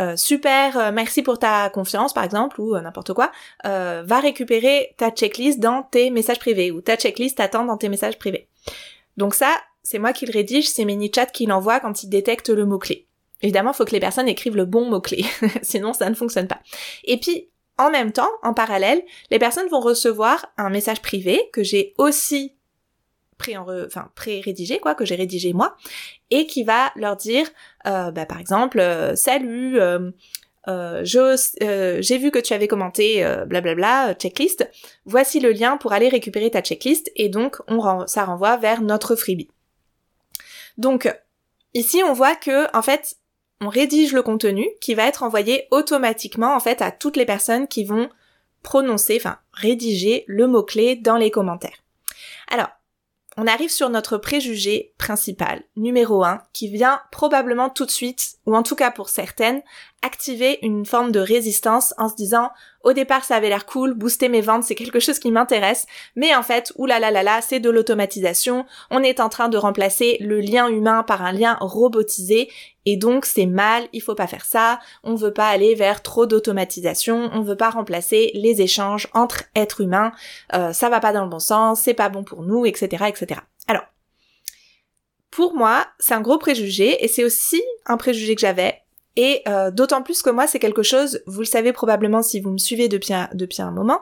euh, 0.00 0.16
super, 0.16 0.78
euh, 0.78 0.92
merci 0.92 1.22
pour 1.22 1.38
ta 1.38 1.68
confiance 1.70 2.12
par 2.12 2.24
exemple 2.24 2.60
ou 2.60 2.76
n'importe 2.78 3.12
quoi, 3.12 3.30
va 3.64 4.20
récupérer 4.20 4.94
ta 4.96 5.10
checklist 5.10 5.60
dans 5.60 5.82
tes 5.82 6.10
messages 6.10 6.38
privés 6.38 6.70
ou 6.70 6.80
ta 6.80 6.96
checklist 6.96 7.38
attend 7.40 7.64
dans 7.64 7.76
tes 7.76 7.88
messages 7.88 8.18
privés. 8.18 8.48
Donc 9.16 9.34
ça, 9.34 9.54
c'est 9.82 9.98
moi 9.98 10.12
qui 10.12 10.26
le 10.26 10.32
rédige, 10.32 10.68
c'est 10.68 10.84
ManyChat 10.84 11.26
qui 11.26 11.46
l'envoie 11.46 11.80
quand 11.80 12.02
il 12.02 12.08
détecte 12.08 12.48
le 12.48 12.64
mot-clé. 12.64 13.06
Évidemment, 13.42 13.72
il 13.72 13.74
faut 13.74 13.86
que 13.86 13.92
les 13.92 14.00
personnes 14.00 14.28
écrivent 14.28 14.56
le 14.56 14.66
bon 14.66 14.88
mot-clé, 14.90 15.24
sinon 15.62 15.94
ça 15.94 16.10
ne 16.10 16.14
fonctionne 16.14 16.46
pas. 16.46 16.60
Et 17.04 17.18
puis, 17.18 17.48
en 17.80 17.90
même 17.90 18.12
temps, 18.12 18.30
en 18.42 18.52
parallèle, 18.52 19.02
les 19.30 19.38
personnes 19.38 19.68
vont 19.68 19.80
recevoir 19.80 20.46
un 20.58 20.68
message 20.68 21.00
privé 21.00 21.48
que 21.52 21.62
j'ai 21.62 21.94
aussi 21.96 22.54
pré-rédigé 24.14 24.80
quoi 24.80 24.94
que 24.94 25.06
j'ai 25.06 25.14
rédigé 25.14 25.54
moi 25.54 25.74
et 26.28 26.46
qui 26.46 26.62
va 26.62 26.92
leur 26.94 27.16
dire 27.16 27.48
euh, 27.86 28.10
bah, 28.10 28.26
par 28.26 28.38
exemple 28.38 28.78
euh, 28.80 29.16
salut 29.16 29.80
euh, 29.80 30.10
j'ai 31.02 32.18
vu 32.18 32.30
que 32.30 32.38
tu 32.38 32.52
avais 32.52 32.68
commenté 32.68 33.26
blablabla 33.46 34.14
checklist. 34.14 34.68
Voici 35.06 35.40
le 35.40 35.52
lien 35.52 35.78
pour 35.78 35.94
aller 35.94 36.08
récupérer 36.08 36.50
ta 36.50 36.60
checklist 36.60 37.10
et 37.16 37.30
donc 37.30 37.56
on 37.66 38.06
ça 38.06 38.26
renvoie 38.26 38.58
vers 38.58 38.82
notre 38.82 39.16
freebie. 39.16 39.48
Donc 40.76 41.12
ici 41.72 42.02
on 42.06 42.12
voit 42.12 42.36
que 42.36 42.76
en 42.76 42.82
fait 42.82 43.16
on 43.60 43.68
rédige 43.68 44.12
le 44.12 44.22
contenu 44.22 44.66
qui 44.80 44.94
va 44.94 45.06
être 45.06 45.22
envoyé 45.22 45.66
automatiquement 45.70 46.54
en 46.54 46.60
fait 46.60 46.82
à 46.82 46.90
toutes 46.90 47.16
les 47.16 47.26
personnes 47.26 47.68
qui 47.68 47.84
vont 47.84 48.08
prononcer, 48.62 49.16
enfin 49.16 49.38
rédiger 49.52 50.24
le 50.26 50.46
mot-clé 50.46 50.96
dans 50.96 51.16
les 51.16 51.30
commentaires. 51.30 51.82
Alors, 52.48 52.68
on 53.36 53.46
arrive 53.46 53.70
sur 53.70 53.88
notre 53.90 54.18
préjugé 54.18 54.92
principal, 54.98 55.62
numéro 55.76 56.24
1, 56.24 56.42
qui 56.52 56.68
vient 56.68 57.00
probablement 57.12 57.70
tout 57.70 57.86
de 57.86 57.90
suite, 57.90 58.36
ou 58.44 58.56
en 58.56 58.62
tout 58.62 58.74
cas 58.74 58.90
pour 58.90 59.08
certaines, 59.08 59.62
activer 60.02 60.58
une 60.62 60.84
forme 60.84 61.12
de 61.12 61.20
résistance 61.20 61.94
en 61.96 62.08
se 62.08 62.16
disant 62.16 62.50
au 62.82 62.92
départ 62.92 63.24
ça 63.24 63.36
avait 63.36 63.48
l'air 63.48 63.66
cool, 63.66 63.94
booster 63.94 64.28
mes 64.28 64.40
ventes 64.40 64.64
c'est 64.64 64.74
quelque 64.74 65.00
chose 65.00 65.18
qui 65.18 65.30
m'intéresse, 65.30 65.86
mais 66.16 66.34
en 66.34 66.42
fait 66.42 66.72
oulala 66.76 67.40
c'est 67.42 67.60
de 67.60 67.70
l'automatisation, 67.70 68.66
on 68.90 69.02
est 69.02 69.20
en 69.20 69.28
train 69.28 69.48
de 69.48 69.58
remplacer 69.58 70.16
le 70.20 70.40
lien 70.40 70.68
humain 70.68 71.02
par 71.02 71.22
un 71.22 71.32
lien 71.32 71.56
robotisé. 71.60 72.50
Et 72.86 72.96
donc 72.96 73.26
c'est 73.26 73.46
mal, 73.46 73.88
il 73.92 74.00
faut 74.00 74.14
pas 74.14 74.26
faire 74.26 74.46
ça, 74.46 74.80
on 75.04 75.14
veut 75.14 75.34
pas 75.34 75.48
aller 75.48 75.74
vers 75.74 76.02
trop 76.02 76.24
d'automatisation, 76.24 77.30
on 77.34 77.42
veut 77.42 77.56
pas 77.56 77.68
remplacer 77.68 78.30
les 78.32 78.62
échanges 78.62 79.06
entre 79.12 79.44
êtres 79.54 79.82
humains, 79.82 80.12
euh, 80.54 80.72
ça 80.72 80.88
va 80.88 81.00
pas 81.00 81.12
dans 81.12 81.24
le 81.24 81.30
bon 81.30 81.40
sens, 81.40 81.82
c'est 81.82 81.94
pas 81.94 82.08
bon 82.08 82.24
pour 82.24 82.42
nous, 82.42 82.64
etc. 82.64 83.04
etc. 83.08 83.42
Alors 83.68 83.84
pour 85.30 85.54
moi, 85.54 85.86
c'est 85.98 86.14
un 86.14 86.22
gros 86.22 86.38
préjugé 86.38 87.04
et 87.04 87.08
c'est 87.08 87.24
aussi 87.24 87.62
un 87.86 87.96
préjugé 87.98 88.34
que 88.34 88.40
j'avais 88.40 88.82
et 89.22 89.42
euh, 89.46 89.70
d'autant 89.70 90.00
plus 90.00 90.22
que 90.22 90.30
moi, 90.30 90.46
c'est 90.46 90.58
quelque 90.58 90.82
chose, 90.82 91.22
vous 91.26 91.40
le 91.40 91.44
savez 91.44 91.74
probablement 91.74 92.22
si 92.22 92.40
vous 92.40 92.50
me 92.50 92.56
suivez 92.56 92.88
depuis 92.88 93.12
un, 93.12 93.28
un 93.58 93.70
moment, 93.70 94.00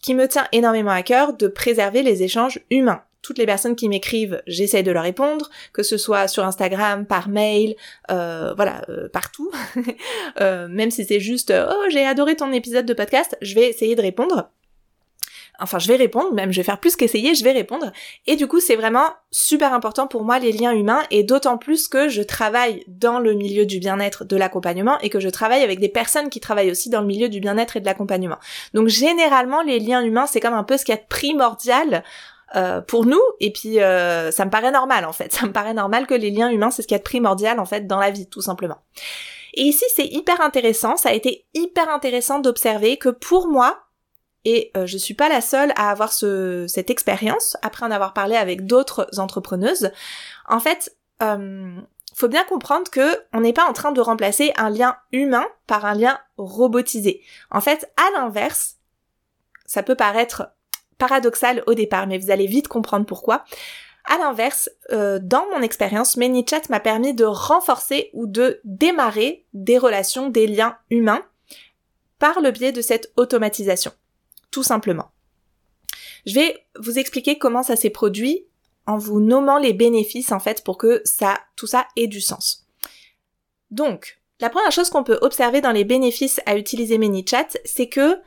qui 0.00 0.14
me 0.14 0.28
tient 0.28 0.46
énormément 0.52 0.92
à 0.92 1.02
cœur 1.02 1.32
de 1.32 1.48
préserver 1.48 2.04
les 2.04 2.22
échanges 2.22 2.60
humains. 2.70 3.02
Toutes 3.22 3.38
les 3.38 3.46
personnes 3.46 3.74
qui 3.74 3.88
m'écrivent, 3.88 4.40
j'essaie 4.46 4.84
de 4.84 4.92
leur 4.92 5.02
répondre, 5.02 5.50
que 5.72 5.82
ce 5.82 5.96
soit 5.96 6.28
sur 6.28 6.44
Instagram, 6.44 7.06
par 7.06 7.28
mail, 7.28 7.74
euh, 8.12 8.54
voilà, 8.54 8.84
euh, 8.88 9.08
partout. 9.08 9.50
même 10.40 10.92
si 10.92 11.04
c'est 11.04 11.18
juste 11.18 11.52
oh 11.52 11.84
j'ai 11.90 12.06
adoré 12.06 12.36
ton 12.36 12.52
épisode 12.52 12.86
de 12.86 12.94
podcast, 12.94 13.36
je 13.42 13.56
vais 13.56 13.68
essayer 13.68 13.96
de 13.96 14.02
répondre. 14.02 14.48
Enfin, 15.60 15.78
je 15.78 15.86
vais 15.86 15.96
répondre, 15.96 16.32
même 16.32 16.50
je 16.50 16.56
vais 16.56 16.64
faire 16.64 16.80
plus 16.80 16.96
qu'essayer, 16.96 17.34
je 17.34 17.44
vais 17.44 17.52
répondre. 17.52 17.92
Et 18.26 18.36
du 18.36 18.46
coup, 18.46 18.58
c'est 18.58 18.74
vraiment 18.74 19.10
super 19.30 19.74
important 19.74 20.06
pour 20.06 20.24
moi 20.24 20.38
les 20.38 20.50
liens 20.50 20.72
humains, 20.72 21.02
et 21.10 21.22
d'autant 21.22 21.58
plus 21.58 21.88
que 21.88 22.08
je 22.08 22.22
travaille 22.22 22.84
dans 22.88 23.18
le 23.18 23.34
milieu 23.34 23.66
du 23.66 23.78
bien-être, 23.78 24.24
de 24.24 24.36
l'accompagnement, 24.36 24.98
et 25.00 25.10
que 25.10 25.20
je 25.20 25.28
travaille 25.28 25.62
avec 25.62 25.78
des 25.78 25.88
personnes 25.88 26.30
qui 26.30 26.40
travaillent 26.40 26.70
aussi 26.70 26.90
dans 26.90 27.00
le 27.00 27.06
milieu 27.06 27.28
du 27.28 27.40
bien-être 27.40 27.76
et 27.76 27.80
de 27.80 27.86
l'accompagnement. 27.86 28.38
Donc 28.74 28.88
généralement, 28.88 29.62
les 29.62 29.78
liens 29.78 30.02
humains, 30.02 30.26
c'est 30.26 30.40
comme 30.40 30.54
un 30.54 30.64
peu 30.64 30.76
ce 30.76 30.84
qui 30.84 30.92
est 30.92 31.06
primordial 31.08 32.02
euh, 32.54 32.82
pour 32.82 33.06
nous 33.06 33.22
et 33.40 33.50
puis 33.50 33.80
euh, 33.80 34.30
ça 34.30 34.44
me 34.44 34.50
paraît 34.50 34.72
normal 34.72 35.06
en 35.06 35.12
fait 35.14 35.32
ça 35.32 35.46
me 35.46 35.52
paraît 35.52 35.72
normal 35.72 36.06
que 36.06 36.12
les 36.12 36.30
liens 36.30 36.50
humains 36.50 36.70
c'est 36.70 36.82
ce 36.82 36.86
qui 36.86 36.92
est 36.92 36.98
primordial 36.98 37.58
en 37.58 37.64
fait 37.64 37.86
dans 37.86 37.98
la 37.98 38.10
vie 38.10 38.28
tout 38.28 38.42
simplement 38.42 38.76
et 39.54 39.62
ici 39.62 39.86
c'est 39.94 40.04
hyper 40.04 40.38
intéressant 40.42 40.98
ça 40.98 41.08
a 41.08 41.12
été 41.12 41.46
hyper 41.54 41.88
intéressant 41.88 42.40
d'observer 42.40 42.98
que 42.98 43.08
pour 43.08 43.48
moi 43.48 43.78
et 44.44 44.70
euh, 44.76 44.86
je 44.86 44.98
suis 44.98 45.14
pas 45.14 45.28
la 45.28 45.40
seule 45.40 45.72
à 45.76 45.90
avoir 45.90 46.12
ce, 46.12 46.66
cette 46.68 46.90
expérience, 46.90 47.56
après 47.62 47.86
en 47.86 47.90
avoir 47.90 48.12
parlé 48.12 48.36
avec 48.36 48.66
d'autres 48.66 49.08
entrepreneuses. 49.18 49.90
En 50.48 50.60
fait, 50.60 50.96
euh, 51.22 51.76
faut 52.14 52.28
bien 52.28 52.44
comprendre 52.44 52.90
que 52.90 53.18
on 53.32 53.40
n'est 53.40 53.52
pas 53.52 53.68
en 53.68 53.72
train 53.72 53.92
de 53.92 54.00
remplacer 54.00 54.52
un 54.56 54.70
lien 54.70 54.96
humain 55.12 55.46
par 55.66 55.84
un 55.84 55.94
lien 55.94 56.18
robotisé. 56.36 57.22
En 57.50 57.60
fait, 57.60 57.90
à 57.96 58.18
l'inverse, 58.18 58.76
ça 59.64 59.82
peut 59.82 59.94
paraître 59.94 60.50
paradoxal 60.98 61.62
au 61.66 61.74
départ, 61.74 62.06
mais 62.06 62.18
vous 62.18 62.30
allez 62.30 62.46
vite 62.46 62.68
comprendre 62.68 63.06
pourquoi. 63.06 63.44
À 64.04 64.18
l'inverse, 64.18 64.68
euh, 64.90 65.20
dans 65.22 65.46
mon 65.52 65.62
expérience, 65.62 66.16
ManyChat 66.16 66.62
m'a 66.70 66.80
permis 66.80 67.14
de 67.14 67.24
renforcer 67.24 68.10
ou 68.12 68.26
de 68.26 68.60
démarrer 68.64 69.46
des 69.54 69.78
relations, 69.78 70.28
des 70.28 70.48
liens 70.48 70.76
humains 70.90 71.22
par 72.18 72.40
le 72.40 72.50
biais 72.50 72.72
de 72.72 72.82
cette 72.82 73.12
automatisation 73.16 73.92
tout 74.52 74.62
simplement. 74.62 75.10
Je 76.24 76.34
vais 76.34 76.64
vous 76.78 77.00
expliquer 77.00 77.38
comment 77.38 77.64
ça 77.64 77.74
s'est 77.74 77.90
produit 77.90 78.44
en 78.86 78.96
vous 78.96 79.20
nommant 79.20 79.58
les 79.58 79.72
bénéfices 79.72 80.30
en 80.30 80.38
fait 80.38 80.62
pour 80.62 80.78
que 80.78 81.02
ça, 81.04 81.40
tout 81.56 81.66
ça 81.66 81.88
ait 81.96 82.06
du 82.06 82.20
sens. 82.20 82.66
Donc, 83.72 84.20
la 84.38 84.50
première 84.50 84.72
chose 84.72 84.90
qu'on 84.90 85.04
peut 85.04 85.18
observer 85.22 85.60
dans 85.60 85.72
les 85.72 85.84
bénéfices 85.84 86.40
à 86.46 86.56
utiliser 86.56 86.98
ManyChat, 86.98 87.48
c'est 87.64 87.88
que 87.88 88.18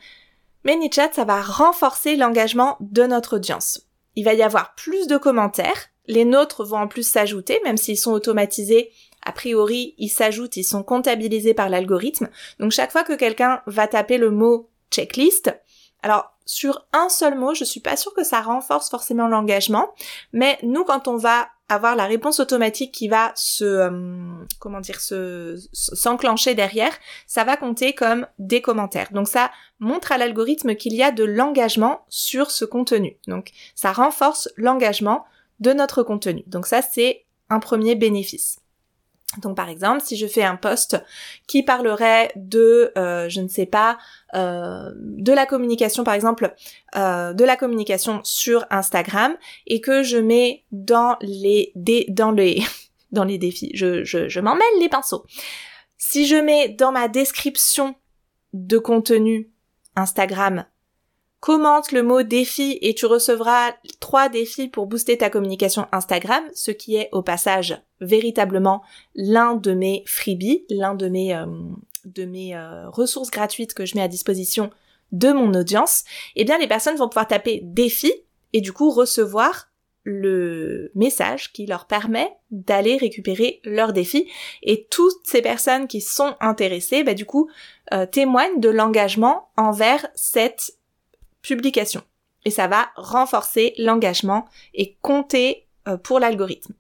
ManyChat, 0.64 1.14
ça 1.14 1.26
va 1.26 1.42
renforcer 1.42 2.16
l'engagement 2.16 2.78
de 2.80 3.04
notre 3.04 3.36
audience. 3.36 3.88
Il 4.16 4.26
va 4.26 4.34
y 4.34 4.42
avoir 4.42 4.76
plus 4.76 5.08
de 5.08 5.18
commentaires, 5.18 5.90
les 6.08 6.26
nôtres 6.26 6.64
vont 6.64 6.78
en 6.78 6.88
plus 6.88 7.08
s'ajouter, 7.08 7.60
même 7.64 7.78
s'ils 7.78 7.98
sont 7.98 8.12
automatisés, 8.12 8.92
a 9.24 9.32
priori, 9.32 9.96
ils 9.98 10.10
s'ajoutent, 10.10 10.58
ils 10.58 10.64
sont 10.64 10.84
comptabilisés 10.84 11.54
par 11.54 11.70
l'algorithme. 11.70 12.30
Donc 12.60 12.72
chaque 12.72 12.92
fois 12.92 13.04
que 13.04 13.14
quelqu'un 13.14 13.62
va 13.66 13.88
taper 13.88 14.18
le 14.18 14.32
mot 14.32 14.70
checklist, 14.92 15.54
alors, 16.02 16.32
sur 16.46 16.86
un 16.94 17.10
seul 17.10 17.36
mot, 17.36 17.56
je 17.56 17.64
suis 17.64 17.80
pas 17.80 17.98
sûre 17.98 18.14
que 18.14 18.24
ça 18.24 18.42
renforce 18.42 18.90
forcément 18.90 19.28
l'engagement, 19.28 19.90
mais 20.34 20.60
nous, 20.62 20.84
quand 20.84 21.08
on 21.08 21.18
va 21.18 21.48
avoir 21.68 21.96
la 21.96 22.06
réponse 22.06 22.40
automatique 22.40 22.92
qui 22.92 23.08
va 23.08 23.32
se, 23.36 23.64
euh, 23.64 24.46
comment 24.60 24.82
dire, 24.82 25.02
se, 25.02 25.58
s'enclencher 25.74 26.54
derrière, 26.54 26.94
ça 27.26 27.44
va 27.44 27.58
compter 27.58 27.94
comme 27.94 28.28
des 28.38 28.62
commentaires. 28.62 29.12
Donc 29.12 29.28
ça 29.28 29.52
montre 29.80 30.12
à 30.12 30.18
l'algorithme 30.18 30.76
qu'il 30.76 30.94
y 30.94 31.02
a 31.02 31.12
de 31.12 31.24
l'engagement 31.24 32.06
sur 32.08 32.52
ce 32.52 32.66
contenu. 32.66 33.18
Donc 33.28 33.52
ça 33.74 33.92
renforce 33.92 34.50
l'engagement 34.58 35.26
de 35.60 35.74
notre 35.74 36.04
contenu. 36.04 36.44
Donc 36.46 36.68
ça, 36.68 36.82
c'est 36.84 37.26
un 37.50 37.60
premier 37.60 37.96
bénéfice. 37.96 38.60
Donc 39.42 39.56
par 39.58 39.70
exemple, 39.70 40.02
si 40.04 40.16
je 40.16 40.28
fais 40.28 40.44
un 40.44 40.56
post 40.56 41.02
qui 41.48 41.64
parlerait 41.64 42.32
de, 42.36 42.92
euh, 42.98 43.28
je 43.30 43.42
ne 43.42 43.48
sais 43.48 43.66
pas, 43.66 43.98
euh, 44.34 44.92
de 44.96 45.34
la 45.34 45.46
communication, 45.46 46.04
par 46.04 46.14
exemple, 46.14 46.54
euh, 46.96 47.34
de 47.34 47.44
la 47.44 47.58
communication 47.58 48.22
sur 48.24 48.66
Instagram, 48.70 49.36
et 49.68 49.82
que 49.82 50.04
je 50.04 50.18
mets 50.18 50.64
dans 50.72 51.18
les, 51.22 51.74
dans 52.08 52.32
les, 52.32 52.64
dans 53.12 53.24
les 53.24 53.38
défis, 53.38 53.72
je, 53.74 54.04
je, 54.04 54.30
je 54.30 54.40
m'en 54.40 54.56
les 54.80 54.90
pinceaux. 54.90 55.26
Si 55.98 56.28
je 56.28 56.36
mets 56.36 56.70
dans 56.70 56.92
ma 56.92 57.08
description 57.08 57.96
de 58.54 58.78
contenu 58.78 59.52
Instagram 59.96 60.66
commente 61.46 61.92
le 61.92 62.02
mot 62.02 62.24
défi 62.24 62.80
et 62.82 62.96
tu 62.96 63.06
recevras 63.06 63.74
trois 64.00 64.30
défis 64.30 64.68
pour 64.68 64.88
booster 64.88 65.16
ta 65.16 65.30
communication 65.30 65.86
Instagram, 65.92 66.44
ce 66.56 66.72
qui 66.72 66.96
est 66.96 67.08
au 67.12 67.22
passage 67.22 67.80
véritablement 68.02 68.82
l'un 69.14 69.54
de 69.54 69.74
mes 69.74 70.02
freebies, 70.08 70.66
l'un 70.72 70.96
de 70.96 71.08
mes, 71.08 71.36
euh, 71.36 71.46
de 72.06 72.26
mes 72.26 72.56
euh, 72.56 72.90
ressources 72.90 73.30
gratuites 73.30 73.76
que 73.76 73.86
je 73.86 73.94
mets 73.94 74.02
à 74.02 74.08
disposition 74.08 74.72
de 75.12 75.32
mon 75.34 75.54
audience, 75.54 76.04
eh 76.36 76.46
bien 76.46 76.58
les 76.58 76.66
personnes 76.66 76.98
vont 76.98 77.10
pouvoir 77.10 77.28
taper 77.28 77.60
défi 77.62 78.12
et 78.54 78.62
du 78.62 78.74
coup 78.74 78.90
recevoir 78.90 79.68
le 80.02 80.92
message 80.96 81.54
qui 81.54 81.68
leur 81.68 81.86
permet 81.86 82.28
d'aller 82.50 82.98
récupérer 82.98 83.62
leur 83.66 83.94
défi 83.94 84.28
et 84.64 84.88
toutes 84.90 85.26
ces 85.26 85.44
personnes 85.44 85.86
qui 85.86 86.02
sont 86.02 86.34
intéressées 86.42 87.04
bah, 87.04 87.14
du 87.14 87.26
coup 87.26 87.52
euh, 87.94 88.08
témoignent 88.08 88.60
de 88.60 88.70
l'engagement 88.70 89.50
envers 89.58 90.08
cette 90.16 90.72
publication. 91.46 92.02
Et 92.44 92.52
ça 92.52 92.68
va 92.68 92.90
renforcer 92.96 93.74
l'engagement 93.78 94.46
et 94.74 94.98
compter 95.02 95.68
euh, 95.88 95.98
pour 95.98 96.20
l'algorithme. 96.20 96.74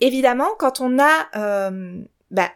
Évidemment, 0.00 0.48
quand 0.58 0.80
on 0.80 0.98
a 0.98 1.28
euh, 1.36 2.02
bah, 2.30 2.50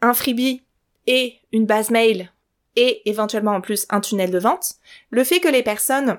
un 0.00 0.14
freebie 0.14 0.62
et 1.06 1.38
une 1.52 1.66
base 1.66 1.90
mail 1.90 2.32
et 2.76 3.08
éventuellement 3.08 3.52
en 3.52 3.60
plus 3.60 3.86
un 3.90 4.00
tunnel 4.00 4.30
de 4.30 4.38
vente, 4.38 4.74
le 5.10 5.22
fait 5.22 5.38
que 5.38 5.48
les 5.48 5.62
personnes 5.62 6.18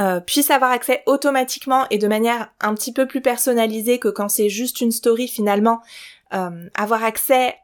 euh, 0.00 0.20
puissent 0.20 0.50
avoir 0.50 0.70
accès 0.70 1.02
automatiquement 1.04 1.86
et 1.90 1.98
de 1.98 2.08
manière 2.08 2.50
un 2.60 2.74
petit 2.74 2.92
peu 2.92 3.06
plus 3.06 3.20
personnalisée 3.20 3.98
que 3.98 4.08
quand 4.08 4.30
c'est 4.30 4.48
juste 4.48 4.80
une 4.80 4.92
story 4.92 5.28
finalement, 5.28 5.80
avoir 6.74 7.04
accès 7.04 7.54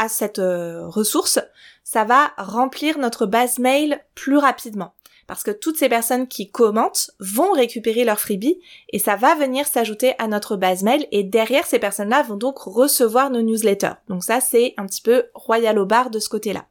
à 0.00 0.08
cette 0.08 0.38
euh, 0.38 0.88
ressource, 0.88 1.38
ça 1.84 2.04
va 2.04 2.32
remplir 2.38 2.98
notre 2.98 3.26
base 3.26 3.58
mail 3.58 4.00
plus 4.14 4.38
rapidement. 4.38 4.94
Parce 5.26 5.44
que 5.44 5.50
toutes 5.50 5.76
ces 5.76 5.90
personnes 5.90 6.26
qui 6.26 6.50
commentent 6.50 7.12
vont 7.20 7.52
récupérer 7.52 8.02
leur 8.04 8.18
freebie 8.18 8.58
et 8.88 8.98
ça 8.98 9.14
va 9.14 9.34
venir 9.36 9.66
s'ajouter 9.66 10.14
à 10.18 10.26
notre 10.26 10.56
base 10.56 10.82
mail 10.82 11.06
et 11.12 11.22
derrière 11.22 11.66
ces 11.66 11.78
personnes-là 11.78 12.22
vont 12.22 12.36
donc 12.36 12.58
recevoir 12.58 13.30
nos 13.30 13.42
newsletters. 13.42 13.92
Donc 14.08 14.24
ça 14.24 14.40
c'est 14.40 14.74
un 14.76 14.86
petit 14.86 15.02
peu 15.02 15.26
royal 15.34 15.78
au 15.78 15.86
bar 15.86 16.10
de 16.10 16.18
ce 16.18 16.28
côté-là. 16.28 16.64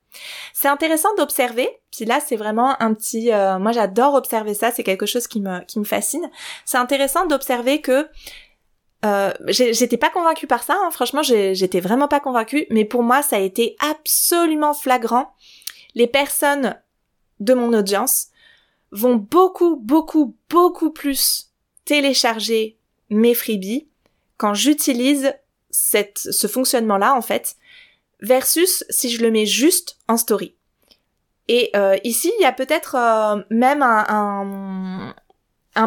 C'est 0.53 0.67
intéressant 0.67 1.13
d'observer, 1.17 1.69
puis 1.95 2.03
là 2.03 2.19
c'est 2.19 2.35
vraiment 2.35 2.75
un 2.81 2.93
petit, 2.93 3.31
euh, 3.31 3.59
moi 3.59 3.71
j'adore 3.71 4.15
observer 4.15 4.55
ça, 4.55 4.71
c'est 4.71 4.83
quelque 4.83 5.05
chose 5.05 5.27
qui 5.27 5.39
me 5.39 5.63
qui 5.65 5.79
me 5.79 5.85
fascine. 5.85 6.29
C'est 6.65 6.79
intéressant 6.79 7.27
d'observer 7.27 7.79
que 7.79 8.09
euh, 9.05 9.31
j'étais 9.47 9.97
pas 9.97 10.09
convaincue 10.09 10.47
par 10.47 10.63
ça, 10.63 10.75
hein. 10.75 10.91
franchement 10.91 11.23
j'étais 11.23 11.79
vraiment 11.79 12.07
pas 12.07 12.19
convaincue, 12.19 12.65
mais 12.69 12.85
pour 12.85 13.03
moi 13.03 13.21
ça 13.21 13.37
a 13.37 13.39
été 13.39 13.75
absolument 13.79 14.73
flagrant. 14.73 15.33
Les 15.95 16.07
personnes 16.07 16.75
de 17.39 17.53
mon 17.53 17.73
audience 17.73 18.27
vont 18.91 19.15
beaucoup, 19.15 19.77
beaucoup, 19.77 20.35
beaucoup 20.49 20.91
plus 20.91 21.51
télécharger 21.85 22.77
mes 23.09 23.33
freebies 23.33 23.87
quand 24.37 24.53
j'utilise 24.53 25.33
ce 25.71 26.47
fonctionnement-là 26.47 27.13
en 27.13 27.21
fait, 27.21 27.55
versus 28.21 28.83
si 28.89 29.09
je 29.09 29.21
le 29.23 29.31
mets 29.31 29.45
juste 29.45 29.97
en 30.07 30.17
story. 30.17 30.55
Et 31.47 31.71
euh, 31.75 31.97
ici, 32.03 32.31
il 32.39 32.43
y 32.43 32.45
a 32.45 32.51
peut-être 32.51 32.95
euh, 32.95 33.41
même 33.49 33.81
un, 33.81 34.05
un, 34.07 35.15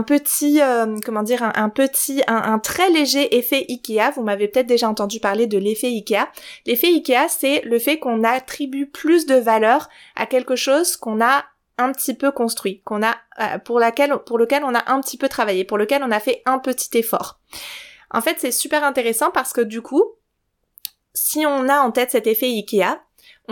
petit, 0.00 0.62
euh, 0.62 0.96
comment 1.04 1.22
dire, 1.22 1.42
un, 1.42 1.68
petit, 1.68 2.22
un, 2.26 2.58
très 2.58 2.88
léger 2.88 3.36
effet 3.36 3.66
Ikea. 3.68 4.12
Vous 4.14 4.22
m'avez 4.22 4.48
peut-être 4.48 4.66
déjà 4.66 4.88
entendu 4.88 5.20
parler 5.20 5.46
de 5.46 5.58
l'effet 5.58 5.88
Ikea. 5.88 6.28
L'effet 6.64 6.86
Ikea, 6.86 7.28
c'est 7.28 7.60
le 7.66 7.78
fait 7.78 7.98
qu'on 7.98 8.24
attribue 8.24 8.86
plus 8.86 9.26
de 9.26 9.34
valeur 9.34 9.90
à 10.16 10.24
quelque 10.24 10.56
chose 10.56 10.96
qu'on 10.96 11.20
a 11.20 11.44
un 11.76 11.92
petit 11.92 12.14
peu 12.14 12.30
construit, 12.30 12.80
qu'on 12.84 13.02
a 13.02 13.16
pour 13.64 13.78
laquelle 13.78 14.16
pour 14.24 14.38
lequel 14.38 14.62
on 14.64 14.74
a 14.74 14.90
un 14.90 15.00
petit 15.00 15.18
peu 15.18 15.28
travaillé, 15.28 15.64
pour 15.64 15.76
lequel 15.76 16.02
on 16.02 16.10
a 16.10 16.20
fait 16.20 16.42
un 16.46 16.58
petit 16.58 16.96
effort. 16.96 17.40
En 18.10 18.20
fait, 18.20 18.36
c'est 18.38 18.52
super 18.52 18.84
intéressant 18.84 19.30
parce 19.30 19.52
que 19.52 19.60
du 19.60 19.82
coup, 19.82 20.04
si 21.14 21.44
on 21.46 21.68
a 21.68 21.80
en 21.80 21.90
tête 21.90 22.12
cet 22.12 22.26
effet 22.26 22.46
Ikea, 22.46 23.00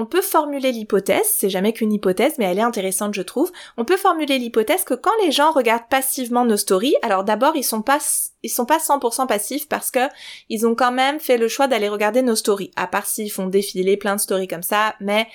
on 0.01 0.07
peut 0.07 0.23
formuler 0.23 0.73
l'hypothèse, 0.73 1.27
c'est 1.27 1.51
jamais 1.51 1.73
qu'une 1.73 1.93
hypothèse, 1.93 2.35
mais 2.39 2.47
elle 2.47 2.59
est 2.59 2.63
intéressante 2.63 3.15
je 3.15 3.23
trouve, 3.23 3.53
on 3.77 3.85
peut 3.85 3.97
formuler 3.97 4.39
l'hypothèse 4.39 4.85
que 4.85 4.95
quand 4.95 5.11
les 5.23 5.31
gens 5.31 5.53
regardent 5.53 5.89
passivement 5.91 6.45
nos 6.45 6.57
stories, 6.57 6.97
alors 7.03 7.25
d'abord 7.25 7.55
ils 7.55 7.65
sont 7.65 7.83
pas 7.83 7.99
ils 8.43 8.49
sont 8.49 8.65
pas 8.65 8.79
100% 8.79 9.27
passifs 9.27 9.69
parce 9.69 9.91
que 9.91 10.01
ils 10.49 10.67
ont 10.67 10.75
quand 10.75 10.93
même 10.93 11.21
fait 11.21 11.39
le 11.39 11.49
choix 11.49 11.67
d'aller 11.67 11.89
regarder 11.89 12.23
nos 12.23 12.37
stories, 12.37 12.71
à 12.77 12.87
part 12.87 13.07
s'ils 13.07 13.31
font 13.31 13.47
défiler 13.47 13.97
plein 13.97 14.17
de 14.17 14.21
stories 14.21 14.49
comme 14.49 14.63
ça, 14.63 14.95
mais 15.01 15.27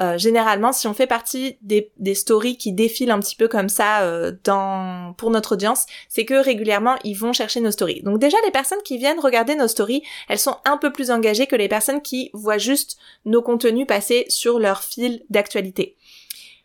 euh, 0.00 0.16
généralement, 0.16 0.72
si 0.72 0.86
on 0.86 0.94
fait 0.94 1.06
partie 1.06 1.56
des, 1.60 1.90
des, 1.96 2.14
stories 2.14 2.56
qui 2.56 2.72
défilent 2.72 3.10
un 3.10 3.18
petit 3.18 3.34
peu 3.34 3.48
comme 3.48 3.68
ça 3.68 4.02
euh, 4.02 4.32
dans 4.44 5.12
pour 5.14 5.30
notre 5.30 5.52
audience, 5.52 5.86
c'est 6.08 6.24
que 6.24 6.34
régulièrement 6.34 6.96
ils 7.04 7.14
vont 7.14 7.32
chercher 7.32 7.60
nos 7.60 7.72
stories. 7.72 8.02
Donc 8.02 8.18
déjà, 8.18 8.36
les 8.44 8.52
personnes 8.52 8.82
qui 8.84 8.98
viennent 8.98 9.20
regarder 9.20 9.56
nos 9.56 9.68
stories, 9.68 10.02
elles 10.28 10.38
sont 10.38 10.56
un 10.64 10.76
peu 10.76 10.92
plus 10.92 11.10
engagées 11.10 11.46
que 11.46 11.56
les 11.56 11.68
personnes 11.68 12.02
qui 12.02 12.30
voient 12.32 12.58
juste 12.58 12.98
nos 13.24 13.42
contenus 13.42 13.86
passer 13.86 14.26
sur 14.28 14.58
leur 14.58 14.82
fil 14.82 15.24
d'actualité. 15.30 15.96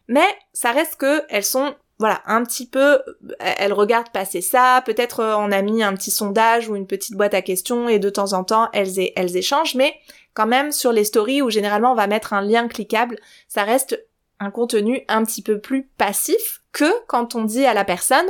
Mais 0.07 0.27
ça 0.51 0.71
reste 0.71 0.97
que 0.97 1.23
elles 1.29 1.45
sont 1.45 1.75
voilà, 2.00 2.21
un 2.25 2.43
petit 2.43 2.67
peu, 2.67 3.01
elles 3.39 3.73
regardent 3.73 4.12
passer 4.12 4.41
ça, 4.41 4.81
peut-être 4.85 5.19
euh, 5.19 5.35
on 5.38 5.51
a 5.51 5.62
mis 5.62 5.83
un 5.83 5.93
petit 5.93 6.12
sondage 6.12 6.67
ou 6.67 6.75
une 6.75 6.88
petite 6.88 7.15
boîte 7.15 7.33
à 7.33 7.41
questions 7.41 7.88
et 7.88 8.00
de 8.00 8.09
temps 8.09 8.33
en 8.33 8.43
temps 8.43 8.69
elles, 8.73 8.93
elles 9.15 9.38
échangent, 9.38 9.75
mais 9.75 9.95
quand 10.33 10.47
même 10.47 10.71
sur 10.71 10.91
les 10.91 11.03
stories 11.03 11.41
où 11.41 11.50
généralement 11.50 11.91
on 11.91 11.95
va 11.95 12.07
mettre 12.07 12.33
un 12.33 12.41
lien 12.41 12.67
cliquable, 12.67 13.19
ça 13.47 13.63
reste 13.63 14.03
un 14.39 14.51
contenu 14.51 15.03
un 15.07 15.23
petit 15.23 15.41
peu 15.41 15.59
plus 15.59 15.83
passif 15.97 16.63
que 16.71 16.91
quand 17.07 17.35
on 17.35 17.43
dit 17.43 17.65
à 17.65 17.73
la 17.73 17.85
personne 17.85 18.27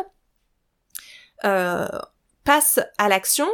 euh, 1.45 1.87
passe 2.43 2.79
à 2.97 3.09
l'action 3.09 3.47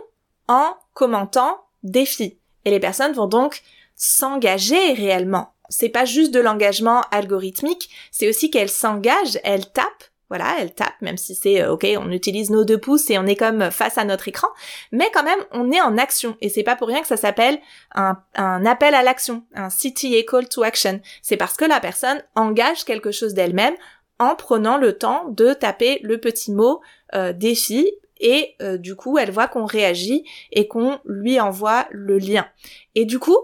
en 0.47 0.75
commentant 0.93 1.63
défi. 1.83 2.39
Et 2.65 2.71
les 2.71 2.79
personnes 2.79 3.13
vont 3.13 3.27
donc 3.27 3.61
s'engager 3.95 4.93
réellement. 4.93 5.53
C'est 5.69 5.89
pas 5.89 6.05
juste 6.05 6.33
de 6.33 6.39
l'engagement 6.39 7.01
algorithmique, 7.11 7.89
c'est 8.11 8.27
aussi 8.27 8.49
qu'elles 8.51 8.69
s'engagent, 8.69 9.39
elles 9.43 9.71
tapent 9.71 10.09
voilà, 10.29 10.57
elle 10.59 10.73
tape, 10.73 11.01
même 11.01 11.17
si 11.17 11.33
c'est 11.33 11.61
euh, 11.61 11.73
ok, 11.73 11.87
on 11.97 12.11
utilise 12.11 12.51
nos 12.51 12.63
deux 12.63 12.77
pouces 12.77 13.09
et 13.09 13.17
on 13.17 13.25
est 13.25 13.35
comme 13.35 13.71
face 13.71 13.97
à 13.97 14.05
notre 14.05 14.27
écran, 14.27 14.47
mais 14.91 15.09
quand 15.11 15.23
même 15.23 15.39
on 15.51 15.71
est 15.71 15.81
en 15.81 15.97
action 15.97 16.37
et 16.39 16.49
c'est 16.49 16.63
pas 16.63 16.75
pour 16.75 16.87
rien 16.87 17.01
que 17.01 17.07
ça 17.07 17.17
s'appelle 17.17 17.59
un, 17.95 18.15
un, 18.35 18.65
appel 18.65 18.93
à 18.93 19.01
l'action, 19.01 19.43
un 19.55 19.69
CTA 19.69 20.21
call 20.27 20.47
to 20.47 20.61
action. 20.61 21.01
C'est 21.23 21.37
parce 21.37 21.57
que 21.57 21.65
la 21.65 21.79
personne 21.79 22.23
engage 22.35 22.85
quelque 22.85 23.11
chose 23.11 23.33
d'elle-même 23.33 23.73
en 24.19 24.35
prenant 24.35 24.77
le 24.77 24.97
temps 24.97 25.29
de 25.29 25.53
taper 25.53 25.99
le 26.03 26.19
petit 26.19 26.51
mot 26.51 26.81
euh, 27.15 27.33
défi 27.33 27.91
et 28.19 28.55
euh, 28.61 28.77
du 28.77 28.95
coup 28.95 29.17
elle 29.17 29.31
voit 29.31 29.47
qu'on 29.47 29.65
réagit 29.65 30.25
et 30.51 30.67
qu'on 30.67 30.99
lui 31.05 31.39
envoie 31.39 31.87
le 31.89 32.19
lien. 32.19 32.45
Et 32.93 33.05
du 33.05 33.17
coup, 33.17 33.37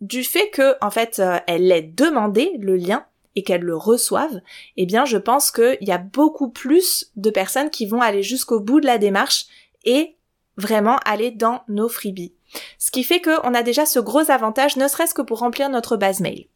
du 0.00 0.24
fait 0.24 0.50
que 0.50 0.76
en 0.80 0.90
fait 0.90 1.22
elle 1.46 1.68
l'ait 1.68 1.82
demandé 1.82 2.52
le 2.58 2.76
lien, 2.76 3.04
et 3.36 3.42
qu'elles 3.42 3.62
le 3.62 3.76
reçoivent, 3.76 4.40
eh 4.76 4.86
bien 4.86 5.04
je 5.04 5.16
pense 5.16 5.50
qu'il 5.50 5.78
y 5.80 5.92
a 5.92 5.98
beaucoup 5.98 6.50
plus 6.50 7.10
de 7.16 7.30
personnes 7.30 7.70
qui 7.70 7.86
vont 7.86 8.00
aller 8.00 8.22
jusqu'au 8.22 8.60
bout 8.60 8.80
de 8.80 8.86
la 8.86 8.98
démarche 8.98 9.46
et 9.84 10.16
vraiment 10.56 10.96
aller 11.04 11.30
dans 11.30 11.62
nos 11.68 11.88
freebies. 11.88 12.34
Ce 12.78 12.90
qui 12.90 13.04
fait 13.04 13.20
qu'on 13.20 13.54
a 13.54 13.62
déjà 13.62 13.86
ce 13.86 14.00
gros 14.00 14.30
avantage, 14.30 14.76
ne 14.76 14.88
serait-ce 14.88 15.14
que 15.14 15.22
pour 15.22 15.38
remplir 15.38 15.68
notre 15.68 15.96
base 15.96 16.20
mail. 16.20 16.46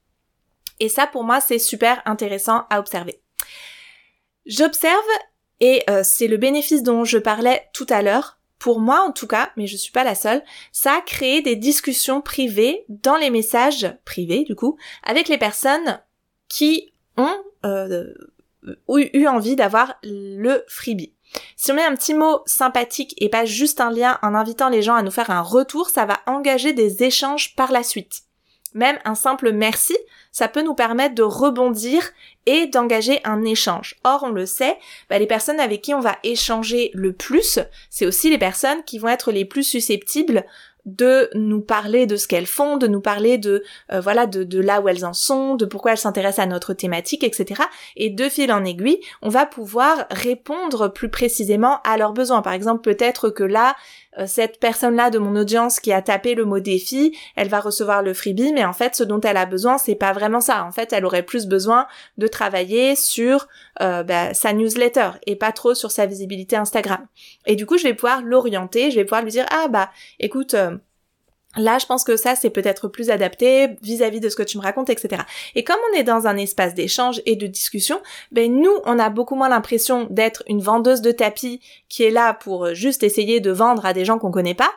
Et 0.81 0.89
ça, 0.89 1.07
pour 1.07 1.23
moi, 1.23 1.41
c'est 1.41 1.61
super 1.61 2.03
intéressant 2.05 2.65
à 2.69 2.81
observer. 2.81 3.21
J'observe, 4.45 4.99
et 5.61 5.85
euh, 5.89 6.03
c'est 6.05 6.27
le 6.27 6.37
bénéfice 6.37 6.83
dont 6.83 7.05
je 7.05 7.19
parlais 7.19 7.69
tout 7.73 7.87
à 7.89 8.03
l'heure, 8.03 8.39
pour 8.65 8.81
moi 8.81 9.03
en 9.03 9.13
tout 9.13 9.27
cas, 9.27 9.51
mais 9.59 9.67
je 9.67 9.77
suis 9.77 9.93
pas 9.93 10.05
la 10.05 10.15
seule, 10.15 10.43
ça 10.73 10.95
a 10.95 11.01
créé 11.03 11.43
des 11.43 11.55
discussions 11.55 12.23
privées 12.23 12.87
dans 12.89 13.19
les 13.19 13.29
messages 13.29 13.95
privés 14.07 14.45
du 14.45 14.55
coup, 14.55 14.79
avec 15.03 15.29
les 15.29 15.37
personnes 15.37 16.01
qui 16.49 16.95
ont 17.19 17.37
euh, 17.67 18.15
eu 18.89 19.27
envie 19.27 19.55
d'avoir 19.55 19.97
le 20.03 20.65
freebie. 20.67 21.13
Si 21.57 21.73
on 21.73 21.75
met 21.75 21.85
un 21.85 21.95
petit 21.95 22.15
mot 22.15 22.41
sympathique 22.47 23.15
et 23.19 23.29
pas 23.29 23.45
juste 23.45 23.83
un 23.83 23.91
lien 23.91 24.19
en 24.23 24.35
invitant 24.35 24.71
les 24.71 24.81
gens 24.81 24.95
à 24.95 25.03
nous 25.03 25.11
faire 25.11 25.29
un 25.29 25.43
retour, 25.43 25.91
ça 25.91 26.07
va 26.07 26.21
engager 26.25 26.73
des 26.73 27.03
échanges 27.03 27.55
par 27.57 27.71
la 27.71 27.83
suite. 27.83 28.23
Même 28.73 28.99
un 29.05 29.15
simple 29.15 29.53
merci, 29.53 29.97
ça 30.35 30.49
peut 30.49 30.63
nous 30.63 30.75
permettre 30.75 31.15
de 31.15 31.23
rebondir 31.23 32.11
et 32.47 32.67
d'engager 32.67 33.21
un 33.23 33.45
échange. 33.45 33.95
Or, 34.03 34.25
on 34.25 34.31
le 34.31 34.47
sait, 34.47 34.77
bah, 35.09 35.21
les 35.21 35.29
personnes 35.29 35.61
avec 35.61 35.81
qui 35.81 35.95
on 35.95 36.01
va 36.01 36.19
échanger 36.25 36.91
le 36.93 37.13
plus, 37.13 37.61
c'est 37.89 38.05
aussi 38.05 38.31
les 38.31 38.37
personnes 38.37 38.83
qui 38.85 38.99
vont 38.99 39.09
être 39.09 39.31
les 39.31 39.45
plus 39.45 39.63
susceptibles 39.63 40.45
de 40.87 41.31
nous 41.35 41.61
parler 41.61 42.07
de 42.07 42.17
ce 42.17 42.29
qu'elles 42.29 42.47
font, 42.47 42.77
de 42.77 42.87
nous 42.87 43.01
parler 43.01 43.39
de 43.39 43.63
euh, 43.93 44.01
voilà 44.01 44.27
de, 44.27 44.61
là 44.61 44.81
où 44.81 44.89
elles 44.89 45.07
en 45.07 45.15
sont, 45.15 45.55
de 45.55 45.65
pourquoi 45.65 45.93
elles 45.93 45.99
s'intéressent 45.99 46.45
à 46.45 46.47
notre 46.47 46.75
thématique, 46.75 47.25
etc. 47.25 47.63
Et 47.97 48.11
de 48.11 48.29
fil 48.29 48.53
en 48.53 48.65
aiguille, 48.65 49.01
on 49.23 49.29
va 49.29 49.47
pouvoir 49.47 50.07
répondre 50.11 50.89
plus 50.89 51.09
précisément 51.09 51.81
à 51.85 51.97
leurs 51.97 52.13
besoins. 52.13 52.43
Par 52.43 52.53
exemple, 52.53 52.83
peut-être 52.83 53.31
que 53.31 53.45
là, 53.45 53.77
cette 54.27 54.61
personne-là 54.61 55.11
de 55.11 55.19
mon 55.19 55.37
audience 55.37 55.81
qui 55.81 55.93
a 55.93 56.03
tapé 56.03 56.35
le 56.35 56.45
mot 56.45 56.61
défi, 56.61 57.17
elle 57.37 57.49
va 57.49 57.61
recevoir 57.61 58.03
le 58.03 58.15
freebie, 58.15 58.53
mais 58.53 58.65
en 58.65 58.73
fait, 58.73 58.95
ce 58.95 59.05
dont 59.05 59.21
elle 59.21 59.37
a 59.37 59.47
besoin, 59.47 59.79
c'est 59.79 59.95
pas 59.95 60.13
vraiment 60.13 60.41
ça. 60.41 60.65
En 60.65 60.73
fait, 60.73 60.93
elle 60.93 61.05
aurait 61.05 61.23
plus 61.23 61.47
besoin 61.47 61.87
de 62.19 62.27
travailler 62.27 62.97
sur 62.97 63.49
euh, 63.81 64.03
bah, 64.03 64.35
sa 64.35 64.53
newsletter 64.53 65.11
et 65.27 65.37
pas 65.37 65.53
trop 65.53 65.75
sur 65.75 65.91
sa 65.91 66.07
visibilité 66.07 66.57
Instagram. 66.57 67.07
Et 67.47 67.57
du 67.57 67.67
coup, 67.67 67.79
je 67.79 67.85
vais 67.85 67.95
pouvoir 67.95 68.23
l'orienter, 68.23 68.91
je 68.91 68.97
vais 68.97 69.05
pouvoir 69.05 69.23
lui 69.23 69.31
dire 69.31 69.47
ah 69.51 69.69
bah 69.69 69.91
écoute. 70.21 70.55
Euh, 70.55 70.77
Là, 71.57 71.79
je 71.79 71.87
pense 71.87 72.05
que 72.05 72.17
ça, 72.17 72.35
c'est 72.35 72.51
peut-être 72.51 72.89
plus 72.89 73.11
adapté 73.11 73.77
vis-à-vis 73.83 74.21
de 74.21 74.29
ce 74.29 74.37
que 74.37 74.43
tu 74.43 74.59
me 74.59 74.63
racontes, 74.63 74.91
etc. 74.91 75.23
Et 75.55 75.65
comme 75.65 75.79
on 75.93 75.99
est 75.99 76.03
dans 76.03 76.27
un 76.27 76.37
espace 76.37 76.75
d'échange 76.75 77.23
et 77.27 77.37
de 77.37 77.47
discussion, 77.47 78.01
ben 78.33 78.53
nous, 78.53 78.75
on 78.85 78.99
a 78.99 79.11
beaucoup 79.11 79.35
moins 79.35 79.49
l'impression 79.49 80.07
d'être 80.11 80.43
une 80.49 80.61
vendeuse 80.61 81.01
de 81.01 81.13
tapis 81.13 81.61
qui 81.89 82.03
est 82.03 82.11
là 82.11 82.35
pour 82.35 82.75
juste 82.75 83.03
essayer 83.03 83.41
de 83.41 83.51
vendre 83.51 83.87
à 83.87 83.93
des 83.93 84.05
gens 84.05 84.19
qu'on 84.19 84.31
connaît 84.31 84.55
pas, 84.55 84.71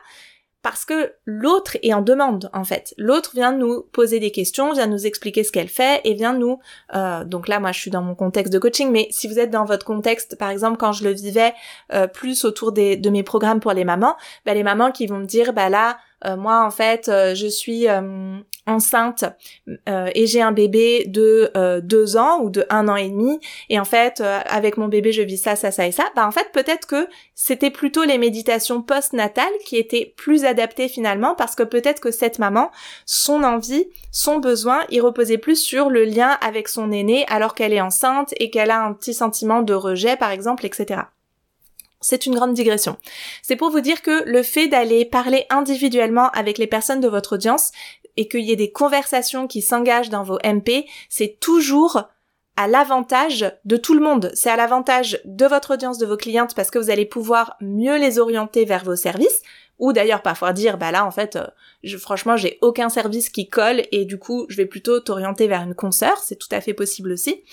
parce 0.62 0.84
que 0.84 1.12
l'autre 1.24 1.76
est 1.82 1.94
en 1.94 2.02
demande 2.02 2.50
en 2.52 2.64
fait. 2.64 2.92
L'autre 2.98 3.30
vient 3.34 3.52
nous 3.52 3.82
poser 3.92 4.18
des 4.18 4.30
questions, 4.30 4.72
vient 4.72 4.86
nous 4.86 5.06
expliquer 5.06 5.44
ce 5.44 5.52
qu'elle 5.52 5.68
fait 5.68 6.00
et 6.04 6.14
vient 6.14 6.32
nous. 6.32 6.58
Euh, 6.94 7.24
donc 7.24 7.48
là, 7.48 7.60
moi, 7.60 7.72
je 7.72 7.80
suis 7.80 7.90
dans 7.90 8.02
mon 8.02 8.14
contexte 8.14 8.52
de 8.52 8.58
coaching, 8.58 8.90
mais 8.90 9.06
si 9.10 9.28
vous 9.28 9.38
êtes 9.38 9.50
dans 9.50 9.64
votre 9.64 9.86
contexte, 9.86 10.36
par 10.36 10.50
exemple, 10.50 10.76
quand 10.76 10.92
je 10.92 11.04
le 11.04 11.10
vivais 11.12 11.54
euh, 11.92 12.06
plus 12.06 12.44
autour 12.44 12.72
de 12.72 13.08
mes 13.08 13.22
programmes 13.22 13.60
pour 13.60 13.72
les 13.72 13.84
mamans, 13.84 14.16
ben, 14.44 14.54
les 14.54 14.64
mamans 14.64 14.90
qui 14.90 15.06
vont 15.06 15.18
me 15.18 15.26
dire, 15.26 15.52
bah 15.52 15.68
là, 15.68 15.90
euh, 15.90 15.94
moi 16.24 16.64
en 16.64 16.70
fait 16.70 17.08
euh, 17.08 17.34
je 17.34 17.46
suis 17.46 17.88
euh, 17.88 18.38
enceinte 18.66 19.24
et 19.86 20.26
j'ai 20.26 20.42
un 20.42 20.52
bébé 20.52 21.04
de 21.06 21.50
deux 21.80 22.16
ans 22.18 22.40
ou 22.42 22.50
de 22.50 22.66
un 22.68 22.86
an 22.88 22.96
et 22.96 23.08
demi. 23.08 23.40
Et 23.70 23.80
en 23.80 23.86
fait 23.86 24.20
avec 24.20 24.76
mon 24.76 24.88
bébé 24.88 25.10
je 25.10 25.22
vis 25.22 25.38
ça 25.38 25.56
ça 25.56 25.70
ça 25.70 25.86
et 25.86 25.92
ça. 25.92 26.04
Bah 26.14 26.26
en 26.26 26.30
fait 26.30 26.50
peut-être 26.52 26.86
que 26.86 27.08
c'était 27.34 27.70
plutôt 27.70 28.04
les 28.04 28.18
méditations 28.18 28.82
post-natales 28.82 29.44
qui 29.64 29.76
étaient 29.76 30.12
plus 30.16 30.44
adaptées 30.44 30.88
finalement 30.88 31.34
parce 31.34 31.54
que 31.54 31.62
peut-être 31.62 32.00
que 32.00 32.10
cette 32.10 32.38
maman 32.38 32.70
son 33.06 33.42
envie 33.42 33.86
son 34.12 34.38
besoin 34.38 34.80
il 34.90 35.00
reposait 35.00 35.38
plus 35.38 35.56
sur 35.56 35.88
le 35.88 36.04
lien 36.04 36.36
avec 36.42 36.68
son 36.68 36.92
aîné 36.92 37.24
alors 37.28 37.54
qu'elle 37.54 37.72
est 37.72 37.80
enceinte 37.80 38.34
et 38.38 38.50
qu'elle 38.50 38.70
a 38.70 38.82
un 38.82 38.92
petit 38.92 39.14
sentiment 39.14 39.62
de 39.62 39.72
rejet 39.72 40.16
par 40.16 40.30
exemple 40.30 40.66
etc 40.66 41.02
c'est 42.00 42.26
une 42.26 42.34
grande 42.34 42.54
digression. 42.54 42.96
C'est 43.42 43.56
pour 43.56 43.70
vous 43.70 43.80
dire 43.80 44.02
que 44.02 44.22
le 44.24 44.42
fait 44.42 44.68
d'aller 44.68 45.04
parler 45.04 45.46
individuellement 45.50 46.30
avec 46.30 46.58
les 46.58 46.66
personnes 46.66 47.00
de 47.00 47.08
votre 47.08 47.34
audience 47.34 47.72
et 48.16 48.28
qu'il 48.28 48.40
y 48.40 48.52
ait 48.52 48.56
des 48.56 48.72
conversations 48.72 49.46
qui 49.46 49.62
s'engagent 49.62 50.10
dans 50.10 50.22
vos 50.22 50.38
MP, 50.44 50.86
c'est 51.08 51.38
toujours 51.40 52.04
à 52.56 52.66
l'avantage 52.66 53.52
de 53.64 53.76
tout 53.76 53.94
le 53.94 54.00
monde. 54.00 54.32
C'est 54.34 54.50
à 54.50 54.56
l'avantage 54.56 55.20
de 55.24 55.46
votre 55.46 55.74
audience, 55.74 55.98
de 55.98 56.06
vos 56.06 56.16
clientes, 56.16 56.56
parce 56.56 56.72
que 56.72 56.78
vous 56.80 56.90
allez 56.90 57.06
pouvoir 57.06 57.56
mieux 57.60 57.96
les 57.98 58.18
orienter 58.18 58.64
vers 58.64 58.84
vos 58.84 58.96
services, 58.96 59.42
Ou 59.78 59.92
d'ailleurs 59.92 60.22
parfois 60.22 60.52
dire, 60.52 60.76
bah 60.76 60.90
là 60.90 61.04
en 61.04 61.12
fait, 61.12 61.36
euh, 61.36 61.46
je, 61.84 61.96
franchement 61.96 62.36
j'ai 62.36 62.58
aucun 62.62 62.88
service 62.88 63.30
qui 63.30 63.48
colle 63.48 63.82
et 63.92 64.04
du 64.04 64.18
coup 64.18 64.44
je 64.48 64.56
vais 64.56 64.66
plutôt 64.66 64.98
t'orienter 64.98 65.46
vers 65.46 65.62
une 65.62 65.76
consoeur, 65.76 66.18
c'est 66.18 66.34
tout 66.34 66.48
à 66.50 66.60
fait 66.60 66.74
possible 66.74 67.12
aussi. 67.12 67.44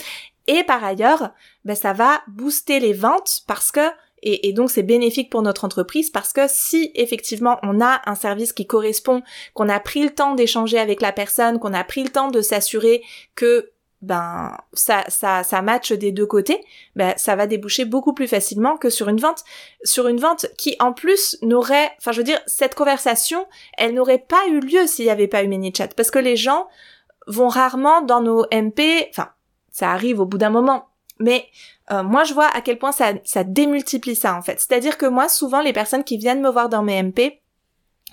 Et 0.48 0.64
par 0.64 0.84
ailleurs, 0.84 1.30
bah, 1.66 1.76
ça 1.76 1.94
va 1.94 2.22
booster 2.28 2.80
les 2.80 2.94
ventes 2.94 3.42
parce 3.46 3.72
que 3.72 3.88
et, 4.26 4.54
donc 4.54 4.72
c'est 4.72 4.84
bénéfique 4.84 5.30
pour 5.30 5.42
notre 5.42 5.66
entreprise 5.66 6.10
parce 6.10 6.34
que 6.34 6.42
si 6.48 6.92
effectivement 6.96 7.60
on 7.64 7.80
a 7.80 8.02
un 8.06 8.16
service 8.16 8.54
qui 8.54 8.66
correspond, 8.66 9.22
qu'on 9.54 9.70
a 9.70 9.80
pris 9.80 10.04
le 10.04 10.10
temps 10.10 10.36
d'échanger 10.36 10.80
avec 10.80 11.00
la 11.02 11.12
personne, 11.12 11.60
qu'on 11.60 11.74
a 11.74 11.84
pris 11.84 12.04
le 12.04 12.10
temps 12.10 12.30
de 12.30 12.42
s'assurer 12.42 13.04
que 13.36 13.72
ben 14.02 14.58
ça 14.74 15.04
ça 15.08 15.44
ça 15.44 15.62
match 15.62 15.92
des 15.92 16.12
deux 16.12 16.26
côtés, 16.26 16.60
ben 16.96 17.14
ça 17.18 17.36
va 17.36 17.48
déboucher 17.48 17.86
beaucoup 17.86 18.14
plus 18.14 18.28
facilement 18.28 18.78
que 18.78 18.90
sur 18.90 19.10
une 19.10 19.20
vente, 19.20 19.44
sur 19.84 20.08
une 20.08 20.20
vente 20.20 20.48
qui 20.58 20.76
en 20.80 20.92
plus 20.92 21.38
n'aurait, 21.42 21.92
enfin 22.00 22.12
je 22.12 22.18
veux 22.18 22.24
dire 22.24 22.42
cette 22.46 22.76
conversation, 22.76 23.46
elle 23.78 23.94
n'aurait 23.94 24.26
pas 24.28 24.48
eu 24.50 24.60
lieu 24.60 24.88
s'il 24.88 25.06
n'y 25.06 25.12
avait 25.12 25.28
pas 25.28 25.44
eu 25.44 25.48
ManyChat 25.48 25.90
parce 25.90 26.12
que 26.12 26.20
les 26.20 26.36
gens 26.36 26.68
vont 27.28 27.48
rarement 27.48 28.02
dans 28.02 28.22
nos 28.22 28.46
MP, 28.52 29.08
enfin 29.10 29.30
ça 29.72 29.92
arrive 29.92 30.20
au 30.20 30.26
bout 30.26 30.38
d'un 30.38 30.50
moment, 30.50 30.88
mais 31.20 31.46
euh, 31.92 32.04
moi 32.04 32.24
je 32.24 32.34
vois 32.34 32.48
à 32.48 32.62
quel 32.62 32.78
point 32.78 32.92
ça 32.92 33.44
démultiplie 33.44 34.16
ça 34.16 34.36
en 34.36 34.42
fait. 34.42 34.60
C'est-à-dire 34.60 34.98
que 34.98 35.06
moi 35.06 35.30
souvent 35.30 35.62
les 35.62 35.74
personnes 35.74 36.04
qui 36.04 36.18
viennent 36.18 36.42
me 36.42 36.50
voir 36.50 36.70
dans 36.70 36.84
mes 36.84 37.02
MP 37.02 37.42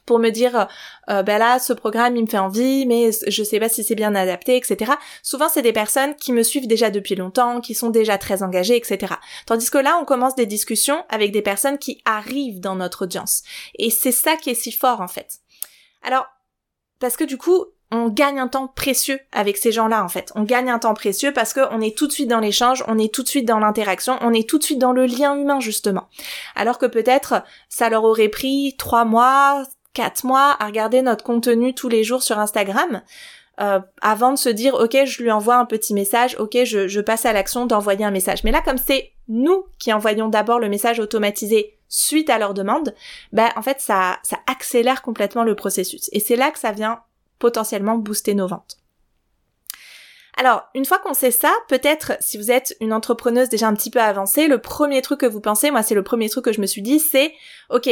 pour 0.06 0.18
me 0.18 0.30
dire 0.30 0.68
euh, 1.10 1.22
ben 1.22 1.38
là 1.38 1.58
ce 1.58 1.72
programme 1.72 2.16
il 2.16 2.22
me 2.22 2.28
fait 2.28 2.38
envie 2.38 2.86
mais 2.86 3.10
je 3.26 3.42
sais 3.44 3.60
pas 3.60 3.68
si 3.68 3.84
c'est 3.84 3.94
bien 3.94 4.14
adapté 4.16 4.56
etc 4.56 4.92
souvent 5.22 5.48
c'est 5.48 5.62
des 5.62 5.72
personnes 5.72 6.16
qui 6.16 6.32
me 6.32 6.42
suivent 6.42 6.66
déjà 6.66 6.90
depuis 6.90 7.14
longtemps 7.14 7.60
qui 7.60 7.74
sont 7.74 7.90
déjà 7.90 8.18
très 8.18 8.42
engagées 8.42 8.76
etc 8.76 9.14
tandis 9.46 9.70
que 9.70 9.78
là 9.78 9.98
on 10.00 10.04
commence 10.04 10.34
des 10.34 10.46
discussions 10.46 11.04
avec 11.08 11.30
des 11.30 11.42
personnes 11.42 11.78
qui 11.78 12.02
arrivent 12.04 12.60
dans 12.60 12.74
notre 12.74 13.04
audience. 13.04 13.42
Et 13.78 13.90
c'est 13.90 14.12
ça 14.12 14.36
qui 14.36 14.50
est 14.50 14.54
si 14.54 14.72
fort 14.72 15.00
en 15.00 15.08
fait. 15.08 15.38
Alors 16.02 16.26
parce 16.98 17.16
que 17.16 17.24
du 17.24 17.38
coup 17.38 17.66
on 17.92 18.08
gagne 18.08 18.40
un 18.40 18.48
temps 18.48 18.68
précieux 18.68 19.20
avec 19.32 19.58
ces 19.58 19.70
gens-là 19.70 20.02
en 20.02 20.08
fait. 20.08 20.32
On 20.34 20.42
gagne 20.42 20.70
un 20.70 20.78
temps 20.78 20.94
précieux 20.94 21.32
parce 21.32 21.52
qu'on 21.52 21.80
est 21.82 21.96
tout 21.96 22.06
de 22.06 22.12
suite 22.12 22.28
dans 22.28 22.40
l'échange, 22.40 22.82
on 22.88 22.98
est 22.98 23.12
tout 23.12 23.22
de 23.22 23.28
suite 23.28 23.46
dans 23.46 23.58
l'interaction, 23.58 24.16
on 24.22 24.32
est 24.32 24.48
tout 24.48 24.58
de 24.58 24.64
suite 24.64 24.78
dans 24.78 24.92
le 24.92 25.04
lien 25.04 25.36
humain 25.36 25.60
justement. 25.60 26.08
Alors 26.56 26.78
que 26.78 26.86
peut-être 26.86 27.42
ça 27.68 27.90
leur 27.90 28.04
aurait 28.04 28.30
pris 28.30 28.74
trois 28.78 29.04
mois, 29.04 29.64
4 29.92 30.24
mois 30.24 30.56
à 30.58 30.66
regarder 30.66 31.02
notre 31.02 31.22
contenu 31.22 31.74
tous 31.74 31.90
les 31.90 32.02
jours 32.02 32.22
sur 32.22 32.38
Instagram. 32.38 33.02
Euh, 33.60 33.80
avant 34.00 34.32
de 34.32 34.38
se 34.38 34.48
dire 34.48 34.74
ok 34.74 35.04
je 35.04 35.22
lui 35.22 35.30
envoie 35.30 35.56
un 35.56 35.66
petit 35.66 35.92
message, 35.92 36.34
ok 36.38 36.64
je, 36.64 36.88
je 36.88 37.00
passe 37.02 37.26
à 37.26 37.34
l'action 37.34 37.66
d'envoyer 37.66 38.06
un 38.06 38.10
message. 38.10 38.42
Mais 38.42 38.52
là 38.52 38.62
comme 38.64 38.78
c'est 38.78 39.12
nous 39.28 39.66
qui 39.78 39.92
envoyons 39.92 40.30
d'abord 40.30 40.60
le 40.60 40.70
message 40.70 40.98
automatisé 40.98 41.78
suite 41.88 42.30
à 42.30 42.38
leur 42.38 42.54
demande, 42.54 42.94
ben 43.32 43.50
en 43.54 43.60
fait 43.60 43.82
ça, 43.82 44.18
ça 44.22 44.38
accélère 44.50 45.02
complètement 45.02 45.44
le 45.44 45.54
processus. 45.54 46.08
Et 46.12 46.20
c'est 46.20 46.36
là 46.36 46.50
que 46.50 46.58
ça 46.58 46.72
vient 46.72 47.02
potentiellement 47.42 47.98
booster 47.98 48.34
nos 48.34 48.46
ventes. 48.46 48.78
Alors, 50.36 50.62
une 50.76 50.84
fois 50.84 51.00
qu'on 51.00 51.12
sait 51.12 51.32
ça, 51.32 51.52
peut-être 51.68 52.12
si 52.20 52.38
vous 52.38 52.52
êtes 52.52 52.76
une 52.80 52.92
entrepreneuse 52.92 53.48
déjà 53.48 53.66
un 53.66 53.74
petit 53.74 53.90
peu 53.90 54.00
avancée, 54.00 54.46
le 54.46 54.58
premier 54.58 55.02
truc 55.02 55.20
que 55.20 55.26
vous 55.26 55.40
pensez, 55.40 55.72
moi 55.72 55.82
c'est 55.82 55.96
le 55.96 56.04
premier 56.04 56.28
truc 56.28 56.44
que 56.44 56.52
je 56.52 56.60
me 56.60 56.66
suis 56.66 56.82
dit, 56.82 57.00
c'est 57.00 57.34
ok, 57.68 57.90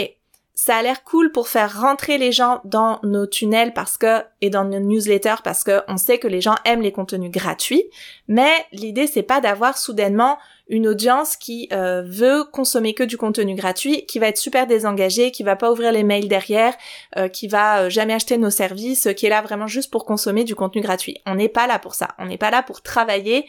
ça 0.54 0.76
a 0.76 0.82
l'air 0.82 1.02
cool 1.02 1.32
pour 1.32 1.48
faire 1.48 1.80
rentrer 1.80 2.16
les 2.16 2.32
gens 2.32 2.60
dans 2.64 3.00
nos 3.02 3.26
tunnels 3.26 3.72
parce 3.74 3.96
que 3.96 4.22
et 4.40 4.50
dans 4.50 4.64
nos 4.64 4.78
newsletters 4.78 5.42
parce 5.42 5.64
que 5.64 5.80
on 5.88 5.96
sait 5.96 6.18
que 6.18 6.28
les 6.28 6.40
gens 6.40 6.54
aiment 6.64 6.82
les 6.82 6.92
contenus 6.92 7.30
gratuits. 7.30 7.84
Mais 8.28 8.52
l'idée 8.70 9.06
c'est 9.08 9.22
pas 9.22 9.40
d'avoir 9.40 9.76
soudainement 9.76 10.38
une 10.70 10.86
audience 10.86 11.36
qui 11.36 11.68
euh, 11.72 12.02
veut 12.06 12.44
consommer 12.44 12.94
que 12.94 13.02
du 13.02 13.18
contenu 13.18 13.54
gratuit, 13.56 14.06
qui 14.06 14.20
va 14.20 14.28
être 14.28 14.38
super 14.38 14.68
désengagée, 14.68 15.32
qui 15.32 15.42
va 15.42 15.56
pas 15.56 15.70
ouvrir 15.70 15.90
les 15.90 16.04
mails 16.04 16.28
derrière, 16.28 16.74
euh, 17.18 17.28
qui 17.28 17.48
va 17.48 17.82
euh, 17.82 17.90
jamais 17.90 18.14
acheter 18.14 18.38
nos 18.38 18.50
services, 18.50 19.08
qui 19.16 19.26
est 19.26 19.30
là 19.30 19.42
vraiment 19.42 19.66
juste 19.66 19.90
pour 19.90 20.06
consommer 20.06 20.44
du 20.44 20.54
contenu 20.54 20.80
gratuit. 20.80 21.16
On 21.26 21.34
n'est 21.34 21.48
pas 21.48 21.66
là 21.66 21.80
pour 21.80 21.94
ça. 21.94 22.08
On 22.18 22.26
n'est 22.26 22.38
pas 22.38 22.50
là 22.50 22.62
pour 22.62 22.80
travailler 22.82 23.46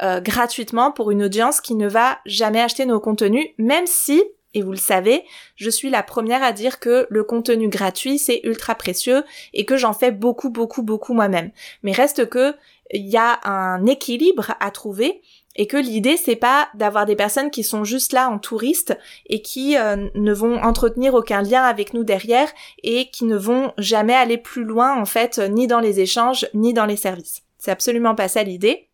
gratuitement 0.00 0.90
pour 0.90 1.12
une 1.12 1.22
audience 1.22 1.60
qui 1.60 1.76
ne 1.76 1.86
va 1.86 2.18
jamais 2.26 2.60
acheter 2.60 2.84
nos 2.84 2.98
contenus, 2.98 3.46
même 3.58 3.86
si 3.86 4.24
et 4.52 4.62
vous 4.62 4.72
le 4.72 4.76
savez, 4.76 5.24
je 5.54 5.70
suis 5.70 5.88
la 5.88 6.02
première 6.02 6.42
à 6.42 6.52
dire 6.52 6.80
que 6.80 7.06
le 7.10 7.22
contenu 7.22 7.68
gratuit 7.68 8.18
c'est 8.18 8.40
ultra 8.42 8.74
précieux 8.74 9.22
et 9.52 9.64
que 9.64 9.76
j'en 9.76 9.92
fais 9.92 10.10
beaucoup 10.10 10.50
beaucoup 10.50 10.82
beaucoup 10.82 11.14
moi-même. 11.14 11.52
Mais 11.84 11.92
reste 11.92 12.28
que 12.28 12.54
il 12.90 13.06
y 13.06 13.16
a 13.16 13.40
un 13.44 13.86
équilibre 13.86 14.54
à 14.60 14.70
trouver 14.70 15.22
et 15.56 15.66
que 15.66 15.76
l'idée 15.76 16.16
c'est 16.16 16.36
pas 16.36 16.68
d'avoir 16.74 17.06
des 17.06 17.16
personnes 17.16 17.50
qui 17.50 17.64
sont 17.64 17.84
juste 17.84 18.12
là 18.12 18.28
en 18.28 18.38
touriste 18.38 18.96
et 19.26 19.42
qui 19.42 19.76
euh, 19.76 20.08
ne 20.14 20.32
vont 20.32 20.62
entretenir 20.62 21.14
aucun 21.14 21.42
lien 21.42 21.62
avec 21.62 21.94
nous 21.94 22.04
derrière 22.04 22.48
et 22.82 23.10
qui 23.10 23.24
ne 23.24 23.36
vont 23.36 23.72
jamais 23.78 24.14
aller 24.14 24.38
plus 24.38 24.64
loin 24.64 25.00
en 25.00 25.04
fait 25.04 25.38
ni 25.38 25.66
dans 25.66 25.80
les 25.80 26.00
échanges 26.00 26.46
ni 26.54 26.72
dans 26.72 26.86
les 26.86 26.96
services. 26.96 27.42
C'est 27.58 27.70
absolument 27.70 28.14
pas 28.14 28.28
ça 28.28 28.42
l'idée 28.42 28.88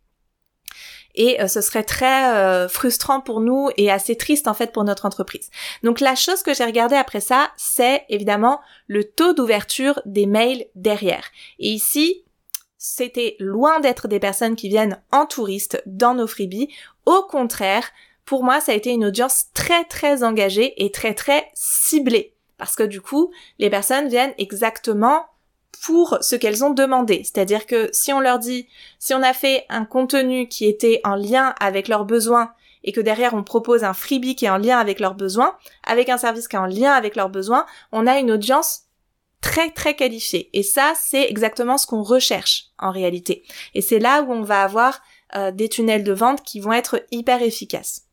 et 1.14 1.40
euh, 1.40 1.48
ce 1.48 1.60
serait 1.60 1.82
très 1.82 2.34
euh, 2.34 2.68
frustrant 2.68 3.20
pour 3.20 3.40
nous 3.40 3.70
et 3.76 3.90
assez 3.90 4.16
triste 4.16 4.48
en 4.48 4.54
fait 4.54 4.72
pour 4.72 4.84
notre 4.84 5.06
entreprise. 5.06 5.50
Donc 5.82 6.00
la 6.00 6.14
chose 6.14 6.42
que 6.42 6.54
j'ai 6.54 6.64
regardé 6.64 6.96
après 6.96 7.20
ça, 7.20 7.50
c'est 7.56 8.04
évidemment 8.08 8.60
le 8.86 9.04
taux 9.04 9.32
d'ouverture 9.32 10.00
des 10.06 10.26
mails 10.26 10.66
derrière. 10.74 11.24
Et 11.58 11.70
ici, 11.70 12.24
c'était 12.82 13.36
loin 13.38 13.78
d'être 13.80 14.08
des 14.08 14.18
personnes 14.18 14.56
qui 14.56 14.70
viennent 14.70 15.02
en 15.12 15.26
touriste 15.26 15.82
dans 15.84 16.14
nos 16.14 16.26
freebies. 16.26 16.72
Au 17.04 17.22
contraire, 17.22 17.90
pour 18.24 18.42
moi, 18.42 18.62
ça 18.62 18.72
a 18.72 18.74
été 18.74 18.90
une 18.90 19.04
audience 19.04 19.48
très 19.52 19.84
très 19.84 20.24
engagée 20.24 20.82
et 20.82 20.90
très 20.90 21.12
très 21.12 21.50
ciblée. 21.52 22.34
Parce 22.56 22.76
que 22.76 22.82
du 22.82 23.02
coup, 23.02 23.30
les 23.58 23.68
personnes 23.68 24.08
viennent 24.08 24.32
exactement 24.38 25.26
pour 25.82 26.16
ce 26.22 26.36
qu'elles 26.36 26.64
ont 26.64 26.70
demandé. 26.70 27.20
C'est-à-dire 27.22 27.66
que 27.66 27.90
si 27.92 28.14
on 28.14 28.20
leur 28.20 28.38
dit, 28.38 28.66
si 28.98 29.12
on 29.12 29.22
a 29.22 29.34
fait 29.34 29.66
un 29.68 29.84
contenu 29.84 30.48
qui 30.48 30.66
était 30.66 31.02
en 31.04 31.16
lien 31.16 31.54
avec 31.60 31.86
leurs 31.86 32.06
besoins 32.06 32.54
et 32.82 32.92
que 32.92 33.00
derrière 33.02 33.34
on 33.34 33.44
propose 33.44 33.84
un 33.84 33.92
freebie 33.92 34.36
qui 34.36 34.46
est 34.46 34.50
en 34.50 34.56
lien 34.56 34.78
avec 34.78 35.00
leurs 35.00 35.14
besoins, 35.14 35.54
avec 35.86 36.08
un 36.08 36.16
service 36.16 36.48
qui 36.48 36.56
est 36.56 36.60
en 36.60 36.64
lien 36.64 36.92
avec 36.92 37.14
leurs 37.14 37.28
besoins, 37.28 37.66
on 37.92 38.06
a 38.06 38.18
une 38.18 38.30
audience 38.30 38.84
très 39.40 39.70
très 39.70 39.94
qualifiée. 39.94 40.50
Et 40.52 40.62
ça, 40.62 40.92
c'est 41.00 41.28
exactement 41.28 41.78
ce 41.78 41.86
qu'on 41.86 42.02
recherche 42.02 42.66
en 42.78 42.90
réalité. 42.90 43.44
Et 43.74 43.80
c'est 43.80 43.98
là 43.98 44.22
où 44.22 44.32
on 44.32 44.42
va 44.42 44.62
avoir 44.62 45.00
euh, 45.36 45.50
des 45.50 45.68
tunnels 45.68 46.04
de 46.04 46.12
vente 46.12 46.42
qui 46.42 46.60
vont 46.60 46.72
être 46.72 47.02
hyper 47.10 47.42
efficaces. 47.42 48.06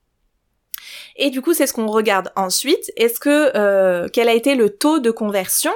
Et 1.15 1.29
du 1.29 1.41
coup, 1.41 1.53
c'est 1.53 1.67
ce 1.67 1.73
qu'on 1.73 1.87
regarde 1.87 2.31
ensuite. 2.35 2.91
Est-ce 2.95 3.19
que 3.19 3.51
euh, 3.55 4.07
quel 4.11 4.29
a 4.29 4.33
été 4.33 4.55
le 4.55 4.69
taux 4.69 4.99
de 4.99 5.11
conversion? 5.11 5.71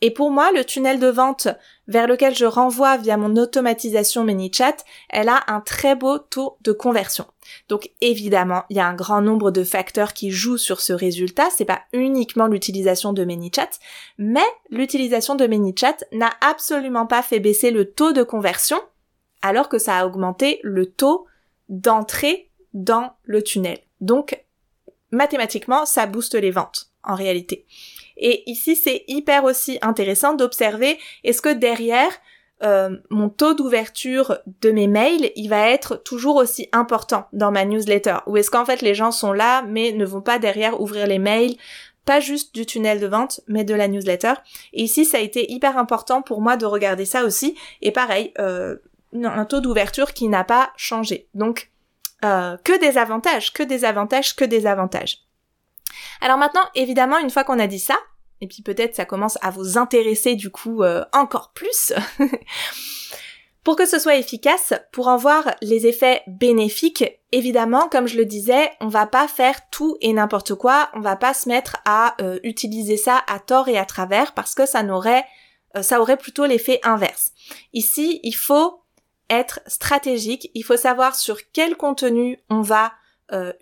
Et 0.00 0.10
pour 0.10 0.30
moi, 0.30 0.52
le 0.52 0.64
tunnel 0.64 0.98
de 0.98 1.06
vente 1.06 1.48
vers 1.88 2.06
lequel 2.06 2.34
je 2.34 2.44
renvoie 2.44 2.96
via 2.96 3.16
mon 3.16 3.36
automatisation 3.36 4.24
ManyChat, 4.24 4.76
elle 5.08 5.28
a 5.28 5.42
un 5.48 5.60
très 5.60 5.94
beau 5.94 6.18
taux 6.18 6.56
de 6.60 6.72
conversion. 6.72 7.26
Donc 7.68 7.90
évidemment, 8.00 8.64
il 8.70 8.76
y 8.76 8.80
a 8.80 8.86
un 8.86 8.94
grand 8.94 9.20
nombre 9.20 9.50
de 9.50 9.64
facteurs 9.64 10.12
qui 10.12 10.30
jouent 10.30 10.58
sur 10.58 10.80
ce 10.80 10.92
résultat. 10.92 11.48
C'est 11.50 11.64
pas 11.64 11.82
uniquement 11.92 12.46
l'utilisation 12.46 13.12
de 13.12 13.24
ManyChat, 13.24 13.70
mais 14.18 14.40
l'utilisation 14.70 15.34
de 15.34 15.46
ManyChat 15.46 15.96
n'a 16.12 16.30
absolument 16.40 17.06
pas 17.06 17.22
fait 17.22 17.40
baisser 17.40 17.70
le 17.70 17.90
taux 17.90 18.12
de 18.12 18.22
conversion, 18.22 18.80
alors 19.42 19.68
que 19.68 19.78
ça 19.78 19.98
a 19.98 20.06
augmenté 20.06 20.60
le 20.62 20.86
taux 20.86 21.26
d'entrée 21.68 22.50
dans 22.74 23.12
le 23.24 23.42
tunnel. 23.42 23.78
Donc 24.00 24.40
mathématiquement, 25.10 25.84
ça 25.84 26.06
booste 26.06 26.34
les 26.34 26.50
ventes 26.50 26.92
en 27.04 27.14
réalité. 27.14 27.66
Et 28.22 28.48
ici, 28.48 28.76
c'est 28.76 29.04
hyper 29.08 29.44
aussi 29.44 29.78
intéressant 29.82 30.34
d'observer 30.34 30.96
est-ce 31.24 31.42
que 31.42 31.52
derrière, 31.52 32.12
euh, 32.62 32.96
mon 33.10 33.28
taux 33.28 33.52
d'ouverture 33.52 34.38
de 34.60 34.70
mes 34.70 34.86
mails, 34.86 35.32
il 35.34 35.48
va 35.48 35.68
être 35.68 35.96
toujours 35.96 36.36
aussi 36.36 36.68
important 36.70 37.26
dans 37.32 37.50
ma 37.50 37.64
newsletter? 37.64 38.18
Ou 38.26 38.36
est-ce 38.36 38.50
qu'en 38.50 38.64
fait 38.64 38.80
les 38.80 38.94
gens 38.94 39.10
sont 39.10 39.32
là 39.32 39.62
mais 39.62 39.90
ne 39.90 40.04
vont 40.04 40.20
pas 40.20 40.38
derrière 40.38 40.80
ouvrir 40.80 41.06
les 41.06 41.18
mails 41.18 41.56
pas 42.04 42.18
juste 42.18 42.52
du 42.54 42.66
tunnel 42.66 42.98
de 42.98 43.06
vente, 43.06 43.40
mais 43.48 43.64
de 43.64 43.74
la 43.74 43.88
newsletter? 43.88 44.34
Et 44.72 44.84
ici, 44.84 45.04
ça 45.04 45.18
a 45.18 45.20
été 45.20 45.52
hyper 45.52 45.76
important 45.76 46.22
pour 46.22 46.40
moi 46.40 46.56
de 46.56 46.66
regarder 46.66 47.04
ça 47.04 47.24
aussi. 47.24 47.56
Et 47.80 47.90
pareil, 47.90 48.32
euh, 48.38 48.76
un 49.12 49.44
taux 49.44 49.60
d'ouverture 49.60 50.12
qui 50.12 50.28
n'a 50.28 50.44
pas 50.44 50.72
changé. 50.76 51.28
Donc, 51.34 51.70
euh, 52.24 52.56
que 52.62 52.78
des 52.78 52.98
avantages, 52.98 53.52
que 53.52 53.64
des 53.64 53.84
avantages, 53.84 54.36
que 54.36 54.44
des 54.44 54.66
avantages. 54.66 55.18
Alors 56.20 56.38
maintenant, 56.38 56.62
évidemment, 56.76 57.18
une 57.18 57.30
fois 57.30 57.42
qu'on 57.44 57.58
a 57.58 57.66
dit 57.66 57.80
ça, 57.80 57.96
et 58.42 58.48
puis 58.48 58.62
peut-être 58.62 58.96
ça 58.96 59.06
commence 59.06 59.38
à 59.40 59.50
vous 59.50 59.78
intéresser 59.78 60.34
du 60.34 60.50
coup 60.50 60.82
euh, 60.82 61.04
encore 61.12 61.52
plus. 61.54 61.94
Pour 63.64 63.76
que 63.76 63.86
ce 63.86 64.00
soit 64.00 64.16
efficace, 64.16 64.74
pour 64.90 65.06
en 65.06 65.16
voir 65.16 65.54
les 65.62 65.86
effets 65.86 66.24
bénéfiques, 66.26 67.04
évidemment, 67.30 67.88
comme 67.88 68.08
je 68.08 68.16
le 68.16 68.24
disais, 68.24 68.72
on 68.80 68.88
va 68.88 69.06
pas 69.06 69.28
faire 69.28 69.70
tout 69.70 69.96
et 70.00 70.12
n'importe 70.12 70.56
quoi, 70.56 70.90
on 70.94 71.00
va 71.00 71.14
pas 71.14 71.32
se 71.32 71.48
mettre 71.48 71.76
à 71.84 72.16
euh, 72.20 72.40
utiliser 72.42 72.96
ça 72.96 73.22
à 73.28 73.38
tort 73.38 73.68
et 73.68 73.78
à 73.78 73.84
travers 73.84 74.34
parce 74.34 74.56
que 74.56 74.66
ça 74.66 74.82
n'aurait 74.82 75.24
euh, 75.76 75.82
ça 75.82 76.00
aurait 76.00 76.16
plutôt 76.16 76.44
l'effet 76.44 76.80
inverse. 76.82 77.30
Ici, 77.72 78.18
il 78.24 78.34
faut 78.34 78.82
être 79.30 79.60
stratégique, 79.68 80.50
il 80.54 80.64
faut 80.64 80.76
savoir 80.76 81.14
sur 81.14 81.38
quel 81.52 81.76
contenu 81.76 82.40
on 82.50 82.62
va 82.62 82.92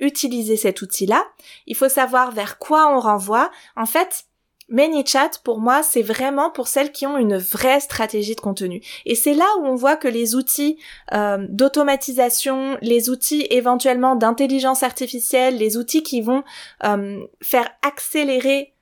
utiliser 0.01 0.57
cet 0.57 0.83
outil-là, 0.83 1.25
il 1.69 1.77
faut 1.77 1.89
savoir 1.89 2.33
vers 2.33 2.59
quoi 2.59 2.93
on 2.93 2.99
renvoie. 2.99 3.53
En 3.77 3.87
fait, 3.87 4.25
ManyChat, 4.71 5.31
pour 5.45 5.61
moi, 5.61 5.83
c'est 5.83 6.03
vraiment 6.03 6.51
pour 6.51 6.69
celles 6.69 6.93
qui 6.93 7.07
ont 7.07 7.19
une 7.19 7.37
vraie 7.37 7.81
stratégie 7.81 8.35
de 8.35 8.41
contenu. 8.41 8.81
Et 9.05 9.15
c'est 9.15 9.35
là 9.35 9.47
où 9.59 9.67
on 9.67 9.75
voit 9.75 9.97
que 9.97 10.09
les 10.09 10.35
outils 10.35 10.79
euh, 11.13 11.47
d'automatisation, 11.49 12.79
les 12.81 13.11
outils 13.11 13.47
éventuellement 13.51 14.17
d'intelligence 14.17 14.83
artificielle, 14.83 15.57
les 15.59 15.77
outils 15.77 16.03
qui 16.03 16.21
vont 16.21 16.45
euh, 16.85 17.21
faire 17.43 17.69
accélérer 17.83 18.75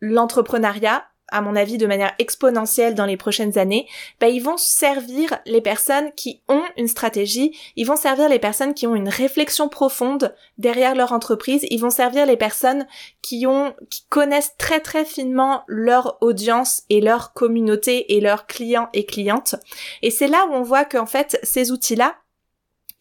l'entrepreneuriat 0.00 1.04
à 1.32 1.40
mon 1.40 1.56
avis, 1.56 1.78
de 1.78 1.86
manière 1.86 2.14
exponentielle 2.18 2.94
dans 2.94 3.06
les 3.06 3.16
prochaines 3.16 3.58
années, 3.58 3.88
bah, 4.20 4.28
ils 4.28 4.42
vont 4.42 4.56
servir 4.56 5.38
les 5.46 5.60
personnes 5.60 6.12
qui 6.14 6.40
ont 6.48 6.62
une 6.76 6.88
stratégie, 6.88 7.56
ils 7.76 7.86
vont 7.86 7.96
servir 7.96 8.28
les 8.28 8.38
personnes 8.38 8.74
qui 8.74 8.86
ont 8.86 8.94
une 8.94 9.08
réflexion 9.08 9.68
profonde 9.68 10.34
derrière 10.58 10.94
leur 10.94 11.12
entreprise, 11.12 11.66
ils 11.70 11.80
vont 11.80 11.90
servir 11.90 12.26
les 12.26 12.36
personnes 12.36 12.86
qui 13.22 13.46
ont, 13.46 13.74
qui 13.90 14.04
connaissent 14.08 14.56
très 14.58 14.80
très 14.80 15.04
finement 15.04 15.64
leur 15.66 16.18
audience 16.20 16.82
et 16.90 17.00
leur 17.00 17.32
communauté 17.32 18.14
et 18.14 18.20
leurs 18.20 18.46
clients 18.46 18.88
et 18.92 19.04
clientes. 19.06 19.56
Et 20.02 20.10
c'est 20.10 20.28
là 20.28 20.46
où 20.48 20.54
on 20.54 20.62
voit 20.62 20.84
qu'en 20.84 21.06
fait, 21.06 21.38
ces 21.42 21.72
outils-là, 21.72 22.14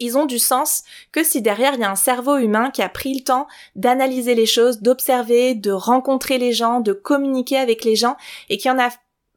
ils 0.02 0.18
ont 0.18 0.26
du 0.26 0.40
sens 0.40 0.84
que 1.12 1.24
si 1.24 1.42
derrière 1.42 1.76
il 1.76 1.80
y 1.80 1.84
a 1.84 1.92
un 1.92 1.96
cerveau 1.96 2.38
humain 2.38 2.72
qui 2.72 2.82
a 2.82 2.90
pris 2.90 3.14
le 3.14 3.24
temps 3.24 3.48
d'analyser 3.76 4.36
les 4.36 4.46
choses, 4.46 4.82
d'observer, 4.82 5.56
de 5.56 5.72
rencontrer 5.72 6.38
les 6.38 6.52
gens, 6.52 6.82
de 6.82 6.94
communiquer 6.94 7.58
avec 7.58 7.86
les 7.86 7.96
gens 7.96 8.18
et 8.50 8.58
qui 8.58 8.70
en 8.70 8.80
a 8.80 8.90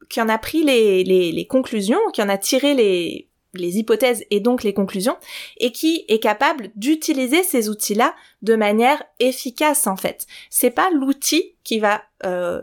qui 0.09 0.21
en 0.21 0.29
a 0.29 0.37
pris 0.37 0.63
les, 0.63 1.03
les, 1.03 1.47
conclusions, 1.47 1.99
qui 2.13 2.21
en 2.21 2.29
a 2.29 2.37
tiré 2.37 2.75
les, 2.75 3.27
les 3.55 3.79
hypothèses 3.79 4.23
et 4.29 4.39
donc 4.39 4.61
les 4.61 4.73
conclusions, 4.73 5.17
et 5.57 5.71
qui 5.71 6.05
est 6.07 6.19
capable 6.19 6.69
d'utiliser 6.75 7.41
ces 7.41 7.69
outils-là 7.69 8.13
de 8.43 8.55
manière 8.55 9.01
efficace 9.19 9.87
en 9.87 9.95
fait. 9.95 10.27
C'est 10.51 10.69
pas 10.69 10.89
l'outil 10.91 11.55
qui 11.63 11.79
va 11.79 12.03
euh, 12.23 12.61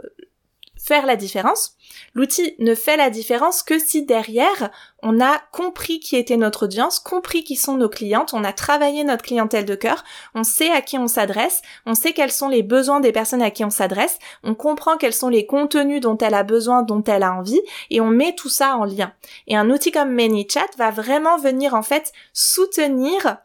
la 1.00 1.16
différence. 1.16 1.76
L'outil 2.14 2.54
ne 2.58 2.74
fait 2.74 2.96
la 2.96 3.10
différence 3.10 3.62
que 3.62 3.78
si 3.78 4.04
derrière, 4.04 4.70
on 5.02 5.20
a 5.20 5.40
compris 5.50 5.98
qui 5.98 6.16
était 6.16 6.36
notre 6.36 6.64
audience, 6.64 6.98
compris 6.98 7.44
qui 7.44 7.56
sont 7.56 7.76
nos 7.76 7.88
clientes, 7.88 8.34
on 8.34 8.44
a 8.44 8.52
travaillé 8.52 9.04
notre 9.04 9.24
clientèle 9.24 9.64
de 9.64 9.74
cœur, 9.74 10.04
on 10.34 10.44
sait 10.44 10.70
à 10.70 10.82
qui 10.82 10.98
on 10.98 11.08
s'adresse, 11.08 11.62
on 11.86 11.94
sait 11.94 12.12
quels 12.12 12.30
sont 12.30 12.48
les 12.48 12.62
besoins 12.62 13.00
des 13.00 13.12
personnes 13.12 13.42
à 13.42 13.50
qui 13.50 13.64
on 13.64 13.70
s'adresse, 13.70 14.18
on 14.44 14.54
comprend 14.54 14.96
quels 14.96 15.14
sont 15.14 15.28
les 15.28 15.46
contenus 15.46 16.00
dont 16.00 16.18
elle 16.18 16.34
a 16.34 16.42
besoin, 16.42 16.82
dont 16.82 17.02
elle 17.04 17.22
a 17.22 17.32
envie, 17.32 17.62
et 17.90 18.00
on 18.00 18.08
met 18.08 18.34
tout 18.34 18.50
ça 18.50 18.76
en 18.76 18.84
lien. 18.84 19.12
Et 19.46 19.56
un 19.56 19.70
outil 19.70 19.90
comme 19.90 20.12
ManyChat 20.12 20.76
va 20.76 20.90
vraiment 20.90 21.38
venir 21.38 21.74
en 21.74 21.82
fait 21.82 22.12
soutenir 22.32 23.38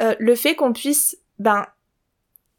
euh, 0.00 0.14
le 0.18 0.34
fait 0.34 0.54
qu'on 0.54 0.72
puisse 0.72 1.16
ben 1.38 1.66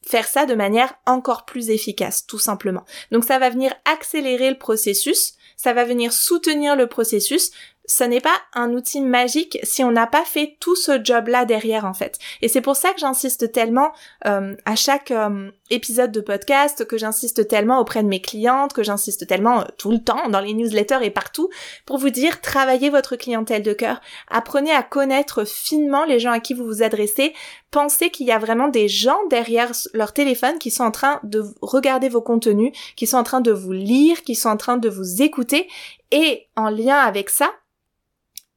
faire 0.05 0.27
ça 0.27 0.45
de 0.45 0.55
manière 0.55 0.93
encore 1.05 1.45
plus 1.45 1.69
efficace, 1.69 2.25
tout 2.25 2.39
simplement. 2.39 2.85
Donc 3.11 3.23
ça 3.23 3.39
va 3.39 3.49
venir 3.49 3.73
accélérer 3.85 4.49
le 4.49 4.57
processus, 4.57 5.33
ça 5.55 5.73
va 5.73 5.83
venir 5.83 6.11
soutenir 6.11 6.75
le 6.75 6.87
processus, 6.87 7.51
ce 7.91 8.05
n'est 8.05 8.21
pas 8.21 8.39
un 8.53 8.71
outil 8.71 9.01
magique 9.01 9.59
si 9.63 9.83
on 9.83 9.91
n'a 9.91 10.07
pas 10.07 10.23
fait 10.23 10.55
tout 10.61 10.77
ce 10.77 11.03
job-là 11.03 11.43
derrière 11.43 11.83
en 11.83 11.93
fait. 11.93 12.19
Et 12.41 12.47
c'est 12.47 12.61
pour 12.61 12.77
ça 12.77 12.93
que 12.93 13.01
j'insiste 13.01 13.51
tellement 13.51 13.91
euh, 14.25 14.55
à 14.63 14.77
chaque 14.77 15.11
euh, 15.11 15.51
épisode 15.69 16.13
de 16.13 16.21
podcast, 16.21 16.85
que 16.85 16.97
j'insiste 16.97 17.49
tellement 17.49 17.81
auprès 17.81 18.01
de 18.01 18.07
mes 18.07 18.21
clientes, 18.21 18.71
que 18.71 18.81
j'insiste 18.81 19.27
tellement 19.27 19.59
euh, 19.59 19.65
tout 19.77 19.91
le 19.91 20.01
temps 20.01 20.29
dans 20.29 20.39
les 20.39 20.53
newsletters 20.53 20.99
et 21.01 21.09
partout 21.09 21.49
pour 21.85 21.97
vous 21.97 22.11
dire 22.11 22.39
travaillez 22.39 22.89
votre 22.89 23.17
clientèle 23.17 23.61
de 23.61 23.73
cœur, 23.73 23.99
apprenez 24.29 24.71
à 24.71 24.83
connaître 24.83 25.45
finement 25.45 26.05
les 26.05 26.19
gens 26.19 26.31
à 26.31 26.39
qui 26.39 26.53
vous 26.53 26.65
vous 26.65 26.83
adressez, 26.83 27.33
pensez 27.71 28.09
qu'il 28.09 28.25
y 28.25 28.31
a 28.31 28.39
vraiment 28.39 28.69
des 28.69 28.87
gens 28.87 29.19
derrière 29.29 29.73
leur 29.93 30.13
téléphone 30.13 30.59
qui 30.59 30.71
sont 30.71 30.85
en 30.85 30.91
train 30.91 31.19
de 31.23 31.43
regarder 31.61 32.07
vos 32.07 32.21
contenus, 32.21 32.71
qui 32.95 33.05
sont 33.05 33.17
en 33.17 33.23
train 33.23 33.41
de 33.41 33.51
vous 33.51 33.73
lire, 33.73 34.23
qui 34.23 34.35
sont 34.35 34.49
en 34.49 34.57
train 34.57 34.77
de 34.77 34.87
vous 34.87 35.21
écouter. 35.21 35.67
Et 36.11 36.47
en 36.55 36.69
lien 36.69 36.97
avec 36.97 37.29
ça, 37.29 37.51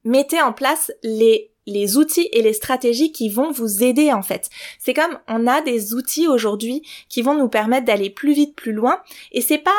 mettez 0.05 0.41
en 0.41 0.53
place 0.53 0.91
les 1.03 1.51
les 1.67 1.97
outils 1.97 2.29
et 2.31 2.41
les 2.41 2.53
stratégies 2.53 3.11
qui 3.11 3.29
vont 3.29 3.51
vous 3.51 3.83
aider 3.83 4.13
en 4.13 4.21
fait. 4.21 4.49
C'est 4.79 4.93
comme 4.93 5.19
on 5.27 5.47
a 5.47 5.61
des 5.61 5.93
outils 5.93 6.27
aujourd'hui 6.27 6.87
qui 7.09 7.21
vont 7.21 7.33
nous 7.33 7.49
permettre 7.49 7.85
d'aller 7.85 8.09
plus 8.09 8.33
vite, 8.33 8.55
plus 8.55 8.73
loin 8.73 9.01
et 9.31 9.41
c'est 9.41 9.57
pas 9.57 9.71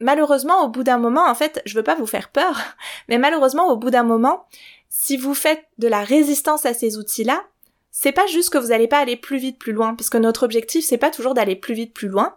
malheureusement 0.00 0.64
au 0.64 0.68
bout 0.68 0.82
d'un 0.82 0.98
moment 0.98 1.26
en 1.28 1.34
fait, 1.34 1.62
je 1.64 1.74
veux 1.74 1.82
pas 1.82 1.94
vous 1.94 2.06
faire 2.06 2.30
peur, 2.30 2.60
mais 3.08 3.18
malheureusement 3.18 3.68
au 3.68 3.76
bout 3.76 3.90
d'un 3.90 4.02
moment, 4.02 4.46
si 4.88 5.16
vous 5.16 5.34
faites 5.34 5.64
de 5.78 5.88
la 5.88 6.02
résistance 6.02 6.66
à 6.66 6.74
ces 6.74 6.96
outils-là, 6.98 7.44
c'est 7.90 8.12
pas 8.12 8.26
juste 8.26 8.50
que 8.50 8.58
vous 8.58 8.72
allez 8.72 8.88
pas 8.88 8.98
aller 8.98 9.16
plus 9.16 9.38
vite, 9.38 9.58
plus 9.58 9.72
loin, 9.72 9.94
parce 9.94 10.10
que 10.10 10.18
notre 10.18 10.44
objectif 10.44 10.84
c'est 10.84 10.98
pas 10.98 11.10
toujours 11.10 11.34
d'aller 11.34 11.56
plus 11.56 11.74
vite, 11.74 11.94
plus 11.94 12.08
loin. 12.08 12.36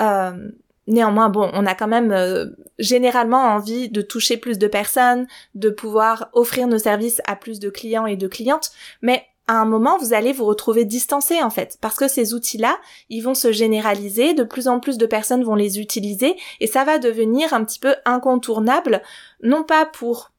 Euh, 0.00 0.50
Néanmoins, 0.88 1.28
bon, 1.28 1.50
on 1.52 1.66
a 1.66 1.74
quand 1.74 1.86
même 1.86 2.12
euh, 2.12 2.46
généralement 2.78 3.42
envie 3.42 3.90
de 3.90 4.00
toucher 4.00 4.38
plus 4.38 4.58
de 4.58 4.66
personnes, 4.66 5.26
de 5.54 5.68
pouvoir 5.68 6.30
offrir 6.32 6.66
nos 6.66 6.78
services 6.78 7.20
à 7.26 7.36
plus 7.36 7.60
de 7.60 7.68
clients 7.68 8.06
et 8.06 8.16
de 8.16 8.26
clientes, 8.26 8.72
mais 9.02 9.22
à 9.48 9.60
un 9.60 9.66
moment, 9.66 9.98
vous 9.98 10.14
allez 10.14 10.32
vous 10.32 10.46
retrouver 10.46 10.86
distancé 10.86 11.42
en 11.42 11.50
fait, 11.50 11.76
parce 11.82 11.96
que 11.96 12.08
ces 12.08 12.32
outils-là, 12.32 12.78
ils 13.10 13.20
vont 13.20 13.34
se 13.34 13.52
généraliser, 13.52 14.32
de 14.32 14.44
plus 14.44 14.66
en 14.66 14.80
plus 14.80 14.96
de 14.96 15.04
personnes 15.04 15.44
vont 15.44 15.54
les 15.54 15.78
utiliser, 15.78 16.36
et 16.60 16.66
ça 16.66 16.84
va 16.84 16.98
devenir 16.98 17.52
un 17.52 17.64
petit 17.64 17.78
peu 17.78 17.94
incontournable, 18.06 19.02
non 19.42 19.64
pas 19.64 19.84
pour 19.84 20.32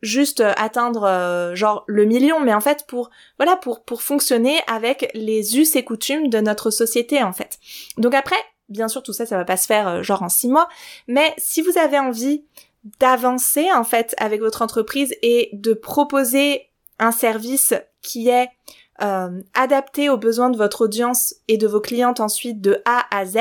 juste 0.00 0.42
atteindre 0.56 1.04
euh, 1.04 1.54
genre 1.54 1.84
le 1.86 2.06
million 2.06 2.40
mais 2.40 2.54
en 2.54 2.62
fait 2.62 2.86
pour 2.88 3.10
voilà 3.38 3.56
pour 3.56 3.84
pour 3.84 4.00
fonctionner 4.00 4.58
avec 4.66 5.10
les 5.12 5.58
us 5.58 5.76
et 5.76 5.84
coutumes 5.84 6.30
de 6.30 6.40
notre 6.40 6.70
société 6.70 7.22
en 7.22 7.34
fait. 7.34 7.58
Donc 7.98 8.14
après 8.14 8.42
bien 8.70 8.88
sûr, 8.88 9.02
tout 9.02 9.12
ça, 9.12 9.26
ça 9.26 9.36
va 9.36 9.44
pas 9.44 9.56
se 9.56 9.66
faire 9.66 9.88
euh, 9.88 10.02
genre 10.02 10.22
en 10.22 10.28
six 10.28 10.48
mois, 10.48 10.68
mais 11.06 11.34
si 11.36 11.60
vous 11.60 11.76
avez 11.76 11.98
envie 11.98 12.44
d'avancer 12.98 13.70
en 13.72 13.84
fait 13.84 14.14
avec 14.18 14.40
votre 14.40 14.62
entreprise 14.62 15.14
et 15.22 15.50
de 15.52 15.74
proposer 15.74 16.68
un 16.98 17.12
service 17.12 17.74
qui 18.00 18.28
est 18.28 18.48
euh, 19.02 19.42
adapté 19.54 20.08
aux 20.08 20.16
besoins 20.16 20.50
de 20.50 20.56
votre 20.56 20.82
audience 20.82 21.34
et 21.48 21.58
de 21.58 21.66
vos 21.66 21.80
clientes 21.80 22.20
ensuite 22.20 22.60
de 22.60 22.82
A 22.84 23.04
à 23.14 23.26
Z, 23.26 23.38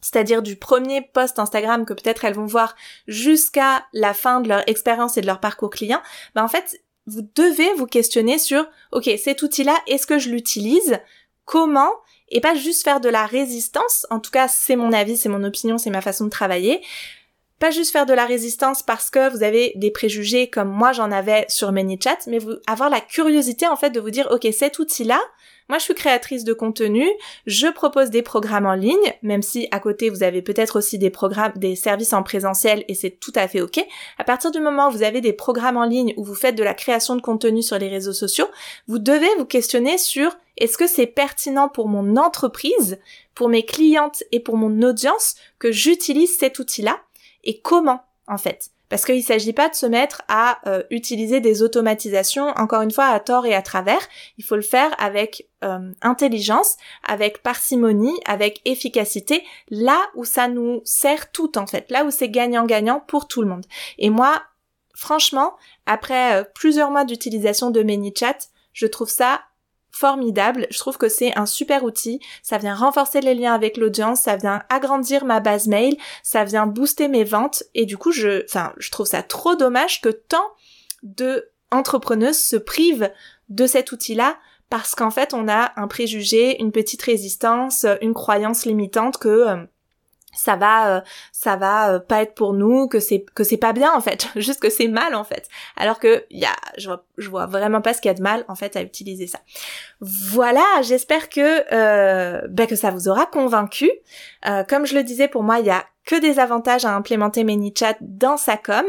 c'est-à-dire 0.00 0.42
du 0.42 0.56
premier 0.56 1.02
post 1.02 1.38
Instagram 1.38 1.84
que 1.84 1.92
peut-être 1.92 2.24
elles 2.24 2.34
vont 2.34 2.46
voir 2.46 2.74
jusqu'à 3.06 3.84
la 3.92 4.14
fin 4.14 4.40
de 4.40 4.48
leur 4.48 4.66
expérience 4.68 5.16
et 5.16 5.20
de 5.20 5.26
leur 5.26 5.40
parcours 5.40 5.70
client, 5.70 6.00
ben 6.34 6.42
en 6.42 6.48
fait, 6.48 6.82
vous 7.06 7.22
devez 7.34 7.72
vous 7.74 7.86
questionner 7.86 8.38
sur, 8.38 8.66
ok, 8.92 9.10
cet 9.22 9.42
outil-là, 9.42 9.76
est-ce 9.86 10.06
que 10.06 10.18
je 10.18 10.30
l'utilise? 10.30 10.98
Comment? 11.44 11.90
Et 12.30 12.40
pas 12.40 12.54
juste 12.54 12.84
faire 12.84 13.00
de 13.00 13.08
la 13.08 13.26
résistance, 13.26 14.06
en 14.10 14.20
tout 14.20 14.30
cas 14.30 14.48
c'est 14.48 14.76
mon 14.76 14.92
avis, 14.92 15.16
c'est 15.16 15.28
mon 15.28 15.44
opinion, 15.44 15.78
c'est 15.78 15.90
ma 15.90 16.00
façon 16.00 16.24
de 16.24 16.30
travailler, 16.30 16.80
pas 17.58 17.70
juste 17.70 17.92
faire 17.92 18.06
de 18.06 18.14
la 18.14 18.24
résistance 18.24 18.82
parce 18.82 19.10
que 19.10 19.30
vous 19.30 19.42
avez 19.42 19.72
des 19.76 19.90
préjugés 19.90 20.48
comme 20.48 20.68
moi 20.68 20.92
j'en 20.92 21.12
avais 21.12 21.44
sur 21.48 21.72
ManyChat, 21.72 22.18
mais 22.26 22.38
vous 22.38 22.56
avoir 22.66 22.88
la 22.88 23.00
curiosité 23.00 23.66
en 23.66 23.76
fait 23.76 23.90
de 23.90 24.00
vous 24.00 24.10
dire 24.10 24.28
ok 24.30 24.48
cet 24.52 24.78
outil-là, 24.78 25.20
moi, 25.70 25.78
je 25.78 25.84
suis 25.84 25.94
créatrice 25.94 26.42
de 26.42 26.52
contenu, 26.52 27.06
je 27.46 27.68
propose 27.68 28.10
des 28.10 28.22
programmes 28.22 28.66
en 28.66 28.74
ligne, 28.74 29.14
même 29.22 29.40
si 29.40 29.68
à 29.70 29.78
côté 29.78 30.10
vous 30.10 30.24
avez 30.24 30.42
peut-être 30.42 30.76
aussi 30.76 30.98
des 30.98 31.10
programmes, 31.10 31.52
des 31.54 31.76
services 31.76 32.12
en 32.12 32.24
présentiel 32.24 32.84
et 32.88 32.94
c'est 32.94 33.10
tout 33.10 33.32
à 33.36 33.46
fait 33.46 33.60
ok. 33.60 33.78
À 34.18 34.24
partir 34.24 34.50
du 34.50 34.58
moment 34.58 34.88
où 34.88 34.90
vous 34.90 35.04
avez 35.04 35.20
des 35.20 35.32
programmes 35.32 35.76
en 35.76 35.84
ligne 35.84 36.12
où 36.16 36.24
vous 36.24 36.34
faites 36.34 36.56
de 36.56 36.64
la 36.64 36.74
création 36.74 37.14
de 37.14 37.20
contenu 37.20 37.62
sur 37.62 37.78
les 37.78 37.88
réseaux 37.88 38.12
sociaux, 38.12 38.48
vous 38.88 38.98
devez 38.98 39.28
vous 39.38 39.44
questionner 39.44 39.96
sur 39.96 40.36
est-ce 40.56 40.76
que 40.76 40.88
c'est 40.88 41.06
pertinent 41.06 41.68
pour 41.68 41.86
mon 41.86 42.16
entreprise, 42.16 42.98
pour 43.36 43.48
mes 43.48 43.64
clientes 43.64 44.24
et 44.32 44.40
pour 44.40 44.56
mon 44.56 44.82
audience 44.82 45.36
que 45.60 45.70
j'utilise 45.70 46.36
cet 46.36 46.58
outil-là? 46.58 46.98
Et 47.44 47.60
comment 47.60 48.02
en 48.26 48.38
fait? 48.38 48.70
Parce 48.90 49.06
qu'il 49.06 49.16
ne 49.16 49.22
s'agit 49.22 49.54
pas 49.54 49.70
de 49.70 49.74
se 49.74 49.86
mettre 49.86 50.20
à 50.28 50.58
euh, 50.68 50.82
utiliser 50.90 51.40
des 51.40 51.62
automatisations, 51.62 52.48
encore 52.56 52.82
une 52.82 52.90
fois, 52.90 53.06
à 53.06 53.20
tort 53.20 53.46
et 53.46 53.54
à 53.54 53.62
travers. 53.62 54.00
Il 54.36 54.44
faut 54.44 54.56
le 54.56 54.62
faire 54.62 54.94
avec 54.98 55.48
euh, 55.64 55.92
intelligence, 56.02 56.76
avec 57.06 57.42
parcimonie, 57.42 58.20
avec 58.26 58.60
efficacité, 58.66 59.42
là 59.70 59.98
où 60.16 60.24
ça 60.24 60.48
nous 60.48 60.82
sert 60.84 61.30
tout 61.30 61.56
en 61.56 61.66
fait, 61.66 61.90
là 61.90 62.04
où 62.04 62.10
c'est 62.10 62.28
gagnant-gagnant 62.28 63.00
pour 63.00 63.28
tout 63.28 63.40
le 63.40 63.48
monde. 63.48 63.64
Et 63.98 64.10
moi, 64.10 64.42
franchement, 64.94 65.54
après 65.86 66.40
euh, 66.40 66.44
plusieurs 66.54 66.90
mois 66.90 67.04
d'utilisation 67.04 67.70
de 67.70 67.82
ManyChat, 67.82 68.38
je 68.72 68.86
trouve 68.86 69.08
ça 69.08 69.40
formidable. 69.90 70.66
Je 70.70 70.78
trouve 70.78 70.98
que 70.98 71.08
c'est 71.08 71.36
un 71.38 71.46
super 71.46 71.84
outil. 71.84 72.20
Ça 72.42 72.58
vient 72.58 72.74
renforcer 72.74 73.20
les 73.20 73.34
liens 73.34 73.54
avec 73.54 73.76
l'audience, 73.76 74.22
ça 74.22 74.36
vient 74.36 74.62
agrandir 74.68 75.24
ma 75.24 75.40
base 75.40 75.66
mail, 75.66 75.96
ça 76.22 76.44
vient 76.44 76.66
booster 76.66 77.08
mes 77.08 77.24
ventes 77.24 77.62
et 77.74 77.86
du 77.86 77.96
coup, 77.96 78.12
je, 78.12 78.44
enfin, 78.44 78.72
je 78.78 78.90
trouve 78.90 79.06
ça 79.06 79.22
trop 79.22 79.54
dommage 79.54 80.00
que 80.00 80.08
tant 80.08 80.46
de 81.02 81.50
entrepreneuses 81.70 82.38
se 82.38 82.56
privent 82.56 83.10
de 83.48 83.66
cet 83.66 83.92
outil-là 83.92 84.36
parce 84.68 84.94
qu'en 84.94 85.10
fait, 85.10 85.34
on 85.34 85.48
a 85.48 85.72
un 85.76 85.88
préjugé, 85.88 86.60
une 86.62 86.70
petite 86.70 87.02
résistance, 87.02 87.84
une 88.00 88.14
croyance 88.14 88.64
limitante 88.64 89.18
que 89.18 89.28
euh, 89.28 89.56
ça 90.32 90.56
va 90.56 90.96
euh, 90.96 91.00
ça 91.32 91.56
va 91.56 91.94
euh, 91.94 91.98
pas 91.98 92.22
être 92.22 92.34
pour 92.34 92.52
nous 92.52 92.88
que 92.88 93.00
c'est 93.00 93.24
que 93.34 93.44
c'est 93.44 93.56
pas 93.56 93.72
bien 93.72 93.92
en 93.92 94.00
fait 94.00 94.28
juste 94.36 94.60
que 94.60 94.70
c'est 94.70 94.88
mal 94.88 95.14
en 95.14 95.24
fait 95.24 95.48
alors 95.76 95.98
que 95.98 96.24
y 96.30 96.44
a 96.44 96.54
je 96.78 96.88
vois, 96.88 97.04
je 97.18 97.28
vois 97.28 97.46
vraiment 97.46 97.80
pas 97.80 97.94
ce 97.94 98.00
qu'il 98.00 98.10
y 98.10 98.14
a 98.14 98.16
de 98.16 98.22
mal 98.22 98.44
en 98.48 98.54
fait 98.54 98.76
à 98.76 98.82
utiliser 98.82 99.26
ça 99.26 99.40
voilà 100.00 100.64
j'espère 100.82 101.28
que 101.28 101.64
euh, 101.72 102.40
ben, 102.48 102.66
que 102.66 102.76
ça 102.76 102.90
vous 102.90 103.08
aura 103.08 103.26
convaincu 103.26 103.90
comme 104.68 104.86
je 104.86 104.94
le 104.94 105.02
disais 105.02 105.28
pour 105.28 105.42
moi 105.42 105.58
il 105.60 105.66
y 105.66 105.70
a 105.70 105.84
que 106.10 106.20
des 106.20 106.40
avantages 106.40 106.84
à 106.84 106.94
implémenter 106.94 107.44
ManyChat 107.44 107.96
dans 108.00 108.36
sa 108.36 108.56
com. 108.56 108.84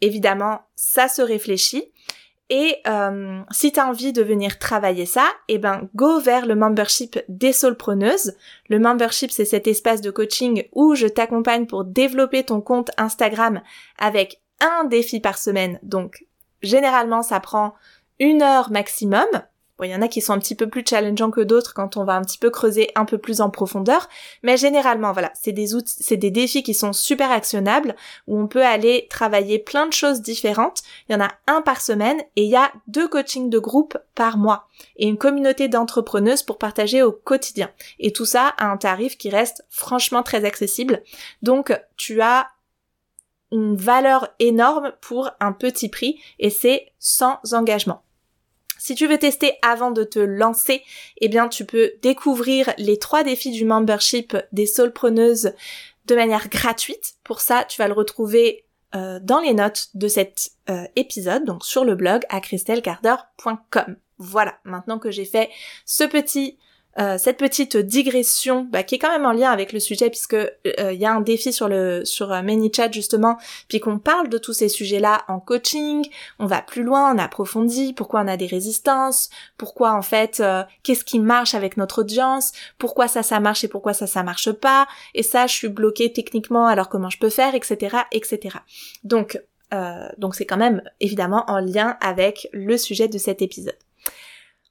Évidemment, 0.00 0.62
ça 0.74 1.08
se 1.08 1.22
réfléchit. 1.22 1.92
Et 2.50 2.76
euh, 2.86 3.40
si 3.50 3.72
tu 3.72 3.80
as 3.80 3.88
envie 3.88 4.12
de 4.12 4.22
venir 4.22 4.58
travailler 4.58 5.06
ça, 5.06 5.26
eh 5.48 5.58
ben 5.58 5.88
go 5.94 6.20
vers 6.20 6.46
le 6.46 6.54
membership 6.54 7.18
des 7.28 7.52
solopreneuses. 7.52 8.34
Le 8.68 8.78
membership, 8.78 9.30
c'est 9.30 9.46
cet 9.46 9.66
espace 9.66 10.02
de 10.02 10.10
coaching 10.10 10.64
où 10.72 10.94
je 10.94 11.06
t'accompagne 11.06 11.66
pour 11.66 11.84
développer 11.84 12.44
ton 12.44 12.60
compte 12.60 12.90
Instagram 12.98 13.62
avec 13.98 14.42
un 14.60 14.84
défi 14.84 15.20
par 15.20 15.38
semaine. 15.38 15.78
Donc 15.82 16.26
généralement, 16.62 17.22
ça 17.22 17.40
prend 17.40 17.74
une 18.20 18.42
heure 18.42 18.70
maximum. 18.70 19.26
Bon, 19.76 19.84
il 19.84 19.90
y 19.90 19.94
en 19.94 20.02
a 20.02 20.08
qui 20.08 20.20
sont 20.20 20.32
un 20.32 20.38
petit 20.38 20.54
peu 20.54 20.68
plus 20.68 20.84
challengeants 20.88 21.32
que 21.32 21.40
d'autres 21.40 21.74
quand 21.74 21.96
on 21.96 22.04
va 22.04 22.14
un 22.14 22.22
petit 22.22 22.38
peu 22.38 22.50
creuser 22.50 22.92
un 22.94 23.04
peu 23.04 23.18
plus 23.18 23.40
en 23.40 23.50
profondeur, 23.50 24.08
mais 24.44 24.56
généralement, 24.56 25.10
voilà, 25.12 25.32
c'est 25.34 25.50
des 25.50 25.74
outils, 25.74 25.96
c'est 25.98 26.16
des 26.16 26.30
défis 26.30 26.62
qui 26.62 26.74
sont 26.74 26.92
super 26.92 27.32
actionnables 27.32 27.96
où 28.28 28.38
on 28.38 28.46
peut 28.46 28.64
aller 28.64 29.08
travailler 29.10 29.58
plein 29.58 29.86
de 29.86 29.92
choses 29.92 30.22
différentes. 30.22 30.82
Il 31.08 31.12
y 31.12 31.16
en 31.16 31.24
a 31.24 31.32
un 31.48 31.60
par 31.60 31.80
semaine 31.80 32.20
et 32.36 32.44
il 32.44 32.50
y 32.50 32.54
a 32.54 32.70
deux 32.86 33.08
coachings 33.08 33.50
de 33.50 33.58
groupe 33.58 33.98
par 34.14 34.38
mois 34.38 34.68
et 34.96 35.08
une 35.08 35.18
communauté 35.18 35.66
d'entrepreneuses 35.66 36.44
pour 36.44 36.58
partager 36.58 37.02
au 37.02 37.10
quotidien. 37.10 37.68
Et 37.98 38.12
tout 38.12 38.26
ça 38.26 38.54
à 38.56 38.66
un 38.66 38.76
tarif 38.76 39.18
qui 39.18 39.28
reste 39.28 39.64
franchement 39.70 40.22
très 40.22 40.44
accessible. 40.44 41.02
Donc, 41.42 41.76
tu 41.96 42.20
as 42.20 42.46
une 43.50 43.74
valeur 43.74 44.28
énorme 44.38 44.92
pour 45.00 45.32
un 45.40 45.52
petit 45.52 45.88
prix 45.88 46.20
et 46.38 46.50
c'est 46.50 46.92
sans 47.00 47.40
engagement. 47.52 48.03
Si 48.84 48.94
tu 48.94 49.06
veux 49.06 49.16
tester 49.16 49.54
avant 49.62 49.92
de 49.92 50.04
te 50.04 50.18
lancer, 50.18 50.82
eh 51.16 51.28
bien 51.28 51.48
tu 51.48 51.64
peux 51.64 51.92
découvrir 52.02 52.74
les 52.76 52.98
trois 52.98 53.24
défis 53.24 53.50
du 53.50 53.64
membership 53.64 54.36
des 54.52 54.66
solopreneuses 54.66 55.54
de 56.04 56.14
manière 56.14 56.50
gratuite. 56.50 57.14
Pour 57.24 57.40
ça, 57.40 57.64
tu 57.64 57.80
vas 57.80 57.88
le 57.88 57.94
retrouver 57.94 58.66
euh, 58.94 59.20
dans 59.22 59.40
les 59.40 59.54
notes 59.54 59.88
de 59.94 60.06
cet 60.06 60.50
euh, 60.68 60.84
épisode, 60.96 61.46
donc 61.46 61.64
sur 61.64 61.86
le 61.86 61.94
blog 61.94 62.24
à 62.28 62.42
christelcarder.com. 62.42 63.96
Voilà, 64.18 64.58
maintenant 64.64 64.98
que 64.98 65.10
j'ai 65.10 65.24
fait 65.24 65.48
ce 65.86 66.04
petit 66.04 66.58
euh, 66.98 67.18
cette 67.18 67.38
petite 67.38 67.76
digression 67.76 68.68
bah, 68.70 68.84
qui 68.84 68.94
est 68.94 68.98
quand 68.98 69.10
même 69.10 69.26
en 69.26 69.32
lien 69.32 69.50
avec 69.50 69.72
le 69.72 69.80
sujet 69.80 70.10
puisque 70.10 70.36
il 70.64 70.74
euh, 70.78 70.92
y 70.92 71.04
a 71.04 71.12
un 71.12 71.20
défi 71.20 71.52
sur 71.52 71.68
le 71.68 72.04
sur 72.04 72.32
euh, 72.32 72.40
ManyChat 72.42 72.92
justement 72.92 73.36
puis 73.68 73.80
qu'on 73.80 73.98
parle 73.98 74.28
de 74.28 74.38
tous 74.38 74.52
ces 74.52 74.68
sujets-là 74.68 75.24
en 75.26 75.40
coaching, 75.40 76.08
on 76.38 76.46
va 76.46 76.62
plus 76.62 76.84
loin, 76.84 77.12
on 77.12 77.18
approfondit 77.18 77.94
pourquoi 77.94 78.20
on 78.20 78.28
a 78.28 78.36
des 78.36 78.46
résistances, 78.46 79.28
pourquoi 79.58 79.92
en 79.92 80.02
fait 80.02 80.42
qu'est-ce 80.82 81.04
qui 81.04 81.18
marche 81.18 81.54
avec 81.54 81.76
notre 81.76 82.02
audience, 82.02 82.52
pourquoi 82.78 83.08
ça 83.08 83.22
ça 83.22 83.40
marche 83.40 83.64
et 83.64 83.68
pourquoi 83.68 83.92
ça 83.92 84.06
ça 84.06 84.22
marche 84.22 84.52
pas 84.52 84.86
et 85.14 85.22
ça 85.22 85.46
je 85.46 85.54
suis 85.54 85.68
bloquée 85.68 86.12
techniquement 86.12 86.66
alors 86.66 86.88
comment 86.88 87.10
je 87.10 87.18
peux 87.18 87.30
faire 87.30 87.54
etc 87.54 87.96
etc. 88.12 88.58
Donc 89.02 89.40
donc 90.18 90.36
c'est 90.36 90.46
quand 90.46 90.56
même 90.56 90.82
évidemment 91.00 91.44
en 91.48 91.58
lien 91.58 91.96
avec 92.00 92.48
le 92.52 92.76
sujet 92.76 93.08
de 93.08 93.18
cet 93.18 93.42
épisode. 93.42 93.74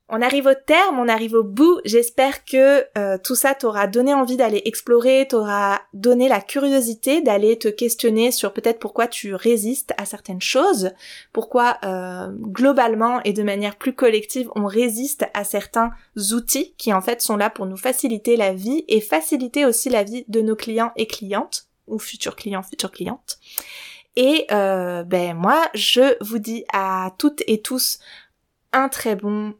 On 0.09 0.21
arrive 0.21 0.47
au 0.47 0.53
terme, 0.53 0.99
on 0.99 1.07
arrive 1.07 1.33
au 1.33 1.43
bout. 1.43 1.79
J'espère 1.85 2.43
que 2.43 2.85
euh, 2.97 3.17
tout 3.23 3.35
ça 3.35 3.55
t'aura 3.55 3.87
donné 3.87 4.13
envie 4.13 4.35
d'aller 4.35 4.61
explorer, 4.65 5.27
t'aura 5.29 5.81
donné 5.93 6.27
la 6.27 6.41
curiosité 6.41 7.21
d'aller 7.21 7.57
te 7.57 7.69
questionner 7.69 8.31
sur 8.31 8.51
peut-être 8.51 8.79
pourquoi 8.79 9.07
tu 9.07 9.33
résistes 9.33 9.93
à 9.97 10.05
certaines 10.05 10.41
choses, 10.41 10.91
pourquoi 11.31 11.77
euh, 11.85 12.27
globalement 12.31 13.21
et 13.23 13.31
de 13.31 13.43
manière 13.43 13.77
plus 13.77 13.93
collective 13.93 14.49
on 14.55 14.65
résiste 14.65 15.25
à 15.33 15.45
certains 15.45 15.91
outils 16.33 16.75
qui 16.77 16.93
en 16.93 17.01
fait 17.01 17.21
sont 17.21 17.37
là 17.37 17.49
pour 17.49 17.65
nous 17.65 17.77
faciliter 17.77 18.35
la 18.35 18.53
vie 18.53 18.83
et 18.89 18.99
faciliter 18.99 19.65
aussi 19.65 19.89
la 19.89 20.03
vie 20.03 20.25
de 20.27 20.41
nos 20.41 20.57
clients 20.57 20.91
et 20.97 21.07
clientes 21.07 21.67
ou 21.87 21.97
futurs 21.97 22.35
clients, 22.35 22.61
futures 22.61 22.91
clientes. 22.91 23.39
Et 24.17 24.45
euh, 24.51 25.03
ben 25.03 25.33
moi 25.33 25.61
je 25.73 26.17
vous 26.21 26.39
dis 26.39 26.65
à 26.73 27.15
toutes 27.17 27.41
et 27.47 27.61
tous 27.61 27.99
un 28.73 28.89
très 28.89 29.15
bon 29.15 29.53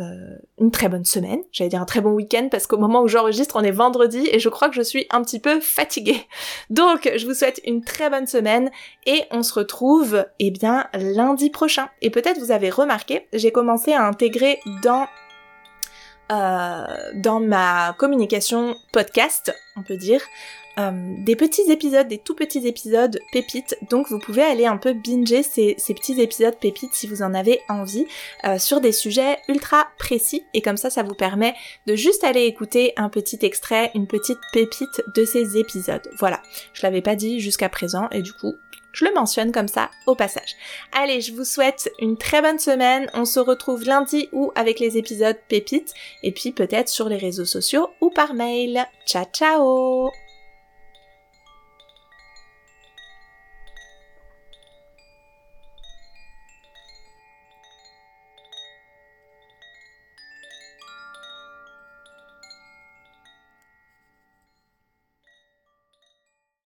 euh, 0.00 0.38
une 0.58 0.70
très 0.70 0.88
bonne 0.88 1.04
semaine, 1.04 1.40
j'allais 1.52 1.70
dire 1.70 1.80
un 1.80 1.86
très 1.86 2.00
bon 2.00 2.12
week-end 2.12 2.48
parce 2.50 2.66
qu'au 2.66 2.78
moment 2.78 3.02
où 3.02 3.08
j'enregistre 3.08 3.56
on 3.56 3.62
est 3.62 3.70
vendredi 3.70 4.28
et 4.30 4.38
je 4.38 4.48
crois 4.48 4.68
que 4.68 4.74
je 4.74 4.82
suis 4.82 5.06
un 5.10 5.22
petit 5.22 5.40
peu 5.40 5.60
fatiguée. 5.60 6.26
Donc 6.70 7.10
je 7.16 7.26
vous 7.26 7.34
souhaite 7.34 7.60
une 7.64 7.82
très 7.82 8.10
bonne 8.10 8.26
semaine 8.26 8.70
et 9.06 9.22
on 9.30 9.42
se 9.42 9.54
retrouve 9.54 10.26
eh 10.38 10.50
bien 10.50 10.86
lundi 10.94 11.50
prochain. 11.50 11.88
Et 12.02 12.10
peut-être 12.10 12.38
vous 12.38 12.52
avez 12.52 12.70
remarqué, 12.70 13.26
j'ai 13.32 13.52
commencé 13.52 13.92
à 13.92 14.06
intégrer 14.06 14.60
dans 14.82 15.06
euh, 16.30 16.84
dans 17.14 17.40
ma 17.40 17.94
communication 17.98 18.76
podcast, 18.92 19.54
on 19.76 19.82
peut 19.82 19.96
dire, 19.96 20.20
euh, 20.78 20.92
des 21.24 21.34
petits 21.34 21.70
épisodes, 21.72 22.06
des 22.06 22.18
tout 22.18 22.36
petits 22.36 22.66
épisodes 22.66 23.18
pépites. 23.32 23.76
Donc 23.90 24.08
vous 24.10 24.20
pouvez 24.20 24.42
aller 24.42 24.64
un 24.64 24.76
peu 24.76 24.92
binger 24.92 25.42
ces, 25.42 25.74
petits 25.88 26.20
épisodes 26.20 26.54
pépites 26.56 26.94
si 26.94 27.08
vous 27.08 27.22
en 27.22 27.34
avez 27.34 27.60
envie 27.68 28.06
euh, 28.44 28.58
sur 28.58 28.80
des 28.80 28.92
sujets 28.92 29.38
ultra 29.48 29.88
précis. 29.98 30.44
Et 30.54 30.62
comme 30.62 30.76
ça, 30.76 30.88
ça 30.88 31.02
vous 31.02 31.14
permet 31.14 31.54
de 31.86 31.96
juste 31.96 32.22
aller 32.22 32.44
écouter 32.44 32.92
un 32.96 33.08
petit 33.08 33.38
extrait, 33.42 33.90
une 33.94 34.06
petite 34.06 34.38
pépite 34.52 35.02
de 35.16 35.24
ces 35.24 35.58
épisodes. 35.58 36.08
Voilà, 36.18 36.40
je 36.74 36.82
l'avais 36.82 37.02
pas 37.02 37.16
dit 37.16 37.40
jusqu'à 37.40 37.68
présent 37.68 38.08
et 38.10 38.22
du 38.22 38.32
coup, 38.32 38.54
je 38.98 39.04
le 39.04 39.14
mentionne 39.14 39.52
comme 39.52 39.68
ça 39.68 39.90
au 40.06 40.16
passage. 40.16 40.56
Allez, 40.92 41.20
je 41.20 41.32
vous 41.32 41.44
souhaite 41.44 41.88
une 42.00 42.16
très 42.16 42.42
bonne 42.42 42.58
semaine. 42.58 43.08
On 43.14 43.24
se 43.24 43.38
retrouve 43.38 43.84
lundi 43.84 44.28
ou 44.32 44.50
avec 44.56 44.80
les 44.80 44.98
épisodes 44.98 45.38
pépites 45.48 45.94
et 46.24 46.32
puis 46.32 46.50
peut-être 46.50 46.88
sur 46.88 47.08
les 47.08 47.16
réseaux 47.16 47.44
sociaux 47.44 47.90
ou 48.00 48.10
par 48.10 48.34
mail. 48.34 48.84
Ciao 49.06 49.24
ciao 49.32 50.10